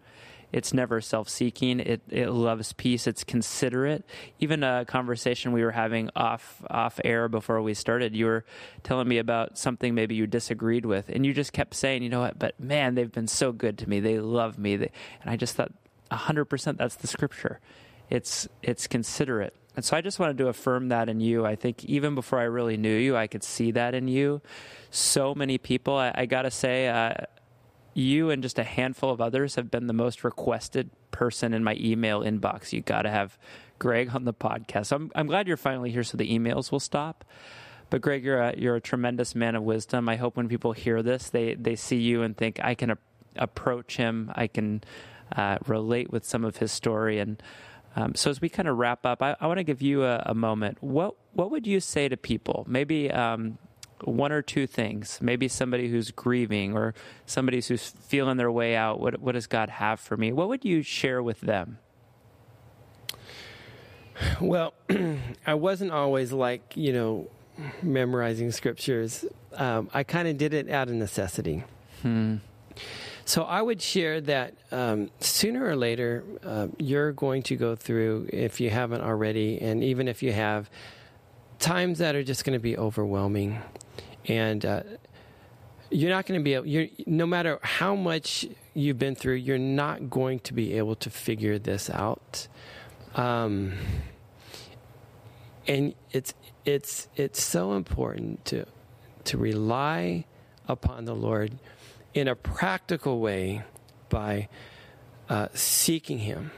[0.53, 1.81] It's never self seeking.
[1.81, 3.07] It, it loves peace.
[3.07, 4.05] It's considerate.
[4.39, 8.45] Even a conversation we were having off, off air before we started, you were
[8.83, 11.09] telling me about something maybe you disagreed with.
[11.09, 13.89] And you just kept saying, you know what, but man, they've been so good to
[13.89, 14.01] me.
[14.01, 14.77] They love me.
[14.77, 14.91] They,
[15.23, 15.73] and I just thought,
[16.11, 17.61] 100% that's the scripture.
[18.09, 19.55] It's, it's considerate.
[19.77, 21.45] And so I just wanted to affirm that in you.
[21.45, 24.41] I think even before I really knew you, I could see that in you.
[24.91, 27.13] So many people, I, I got to say, uh,
[27.97, 31.75] you and just a handful of others have been the most requested person in my
[31.81, 32.73] email inbox.
[32.73, 33.39] You got to have
[33.79, 34.93] Greg on the podcast.
[34.93, 37.25] I'm, I'm glad you're finally here so the emails will stop.
[37.89, 40.09] But Greg, you're a, you're a tremendous man of wisdom.
[40.09, 42.99] I hope when people hear this, they, they see you and think, I can a-
[43.37, 44.31] approach him.
[44.35, 44.85] I can
[45.35, 47.19] uh, relate with some of his story.
[47.19, 47.43] And
[47.95, 50.23] um, so as we kind of wrap up, I, I want to give you a,
[50.27, 50.83] a, moment.
[50.83, 52.67] What, what would you say to people?
[52.69, 53.57] Maybe um,
[54.05, 55.19] one or two things.
[55.21, 56.95] Maybe somebody who's grieving or
[57.25, 59.01] somebody who's feeling their way out.
[59.01, 60.33] What, what does God have for me?
[60.33, 61.79] What would you share with them?
[64.41, 64.75] Well,
[65.47, 67.29] I wasn't always like, you know,
[67.83, 69.25] memorizing scriptures.
[69.55, 71.65] Um, I kind of did it out of necessity.
[72.03, 72.37] Hmm.
[73.25, 78.29] So I would share that um, sooner or later, uh, you're going to go through,
[78.33, 80.71] if you haven't already, and even if you have,
[81.59, 83.61] times that are just going to be overwhelming
[84.27, 84.83] and uh,
[85.91, 86.67] you're not going to be able.
[86.67, 91.11] You're, no matter how much you've been through, you're not going to be able to
[91.11, 92.49] figure this out.
[93.15, 93.75] Um,
[95.67, 96.35] and it's
[96.65, 98.67] it's it's so important to
[99.25, 100.25] to rely
[100.69, 101.59] upon the Lord
[102.15, 103.63] in a practical way
[104.09, 104.49] by
[105.29, 106.51] uh, seeking Him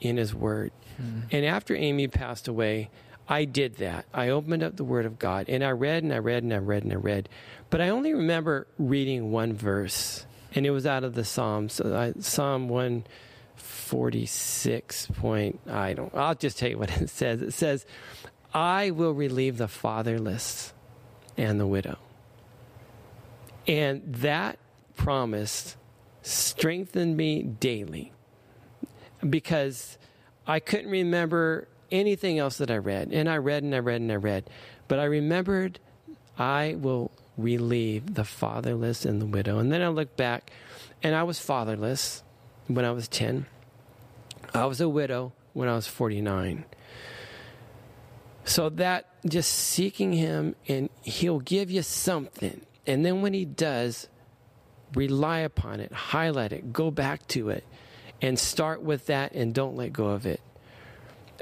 [0.00, 0.72] in His Word.
[1.00, 1.22] Mm.
[1.30, 2.90] And after Amy passed away,
[3.30, 4.06] I did that.
[4.12, 6.56] I opened up the Word of God and I read and I read and I
[6.56, 7.28] read and I read.
[7.70, 11.80] But I only remember reading one verse, and it was out of the Psalms,
[12.20, 15.60] Psalm 146 point.
[15.68, 16.12] I don't.
[16.12, 17.40] I'll just tell you what it says.
[17.40, 17.86] It says,
[18.52, 20.72] "I will relieve the fatherless
[21.36, 21.98] and the widow."
[23.68, 24.58] And that
[24.96, 25.76] promise
[26.22, 28.12] strengthened me daily
[29.28, 29.98] because
[30.48, 33.12] I couldn't remember anything else that I read.
[33.12, 34.48] And I read and I read and I read.
[34.88, 35.78] But I remembered
[36.38, 39.58] I will relieve the fatherless and the widow.
[39.58, 40.50] And then I looked back
[41.02, 42.22] and I was fatherless
[42.66, 43.46] when I was 10.
[44.54, 46.64] I was a widow when I was 49.
[48.44, 52.60] So that just seeking him and he'll give you something.
[52.86, 54.08] And then when he does,
[54.94, 57.64] rely upon it, highlight it, go back to it,
[58.20, 60.40] and start with that and don't let go of it.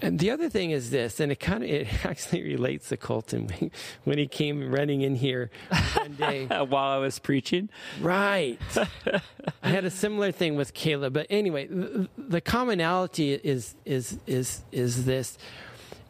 [0.00, 3.48] And the other thing is this, and it kind of it actually relates to Colton
[4.04, 5.50] when he came running in here
[5.94, 7.68] one day while I was preaching.
[8.00, 8.58] Right.
[9.62, 14.62] I had a similar thing with Caleb, but anyway, the, the commonality is is is
[14.70, 15.36] is this: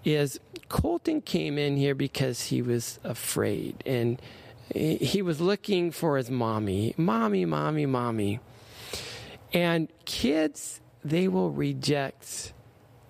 [0.04, 0.38] is
[0.68, 4.20] Colton came in here because he was afraid and
[4.74, 8.40] he was looking for his mommy, mommy, mommy, mommy,
[9.54, 12.52] and kids they will reject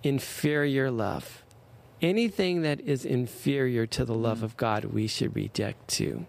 [0.03, 1.43] inferior love.
[2.01, 6.25] Anything that is inferior to the love of God, we should reject too.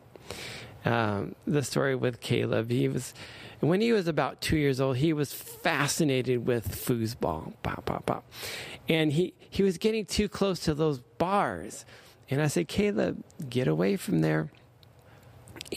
[0.84, 3.14] Um, the story with Caleb, he was,
[3.60, 7.52] when he was about two years old, he was fascinated with foosball.
[7.62, 8.24] Pop, pop, pop.
[8.88, 11.84] And he, he was getting too close to those bars.
[12.28, 14.51] And I said, Caleb, get away from there.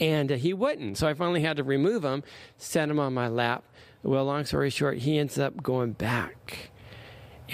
[0.00, 0.98] And uh, he wouldn't.
[0.98, 2.24] So I finally had to remove him,
[2.56, 3.62] set him on my lap.
[4.02, 6.70] Well, long story short, he ends up going back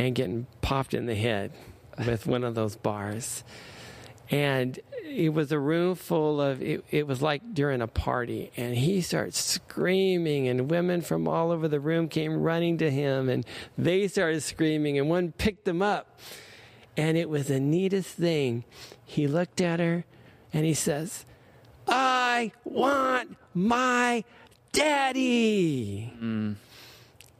[0.00, 1.52] and getting popped in the head
[2.06, 3.44] with one of those bars.
[4.30, 8.50] And it was a room full of, it, it was like during a party.
[8.56, 13.28] And he starts screaming, and women from all over the room came running to him,
[13.28, 13.44] and
[13.76, 16.18] they started screaming, and one picked him up.
[16.96, 18.64] And it was the neatest thing.
[19.04, 20.04] He looked at her
[20.52, 21.24] and he says,
[21.86, 24.24] I want my
[24.72, 26.12] daddy.
[26.18, 26.56] Mm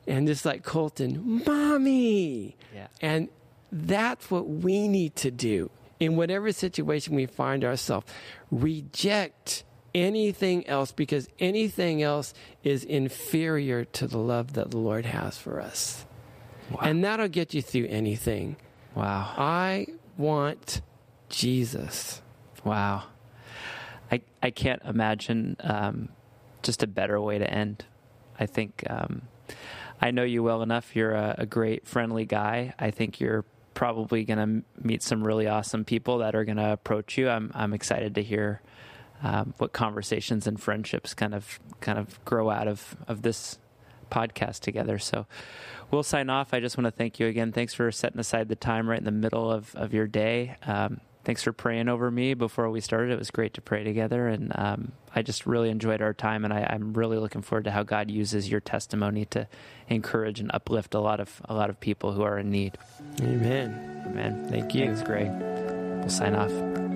[0.07, 2.57] and just like Colton, mommy.
[2.75, 2.89] Yeah.
[3.01, 3.29] And
[3.71, 8.07] that's what we need to do in whatever situation we find ourselves.
[8.51, 9.65] Reject
[9.95, 12.33] anything else because anything else
[12.63, 16.07] is inferior to the love that the Lord has for us.
[16.71, 16.79] Wow.
[16.83, 18.57] And that'll get you through anything.
[18.95, 19.35] Wow.
[19.37, 19.87] I
[20.17, 20.83] want
[21.29, 22.23] Jesus.
[22.65, 23.05] Wow.
[24.11, 26.09] I, I can't imagine um,
[26.63, 27.85] just a better way to end.
[28.39, 29.23] I think um,
[30.01, 30.97] I know you well enough.
[30.97, 32.75] You're a, a great, friendly guy.
[32.79, 33.45] I think you're
[33.75, 37.29] probably going to meet some really awesome people that are going to approach you.
[37.29, 38.63] I'm I'm excited to hear
[39.23, 43.59] um, what conversations and friendships kind of kind of grow out of of this
[44.11, 44.99] podcast together.
[44.99, 45.27] So
[45.91, 46.53] we'll sign off.
[46.53, 47.53] I just want to thank you again.
[47.53, 50.57] Thanks for setting aside the time right in the middle of of your day.
[50.63, 53.13] Um, thanks for praying over me before we started.
[53.13, 56.45] It was great to pray together, and um, I just really enjoyed our time.
[56.45, 59.47] And I, am really looking forward to how God uses your testimony to
[59.91, 62.79] encourage and uplift a lot of a lot of people who are in need.
[63.21, 64.05] Amen.
[64.07, 64.47] Amen.
[64.49, 64.87] Thank you.
[64.87, 65.31] Thanks, Greg.
[65.31, 66.90] We'll sign off.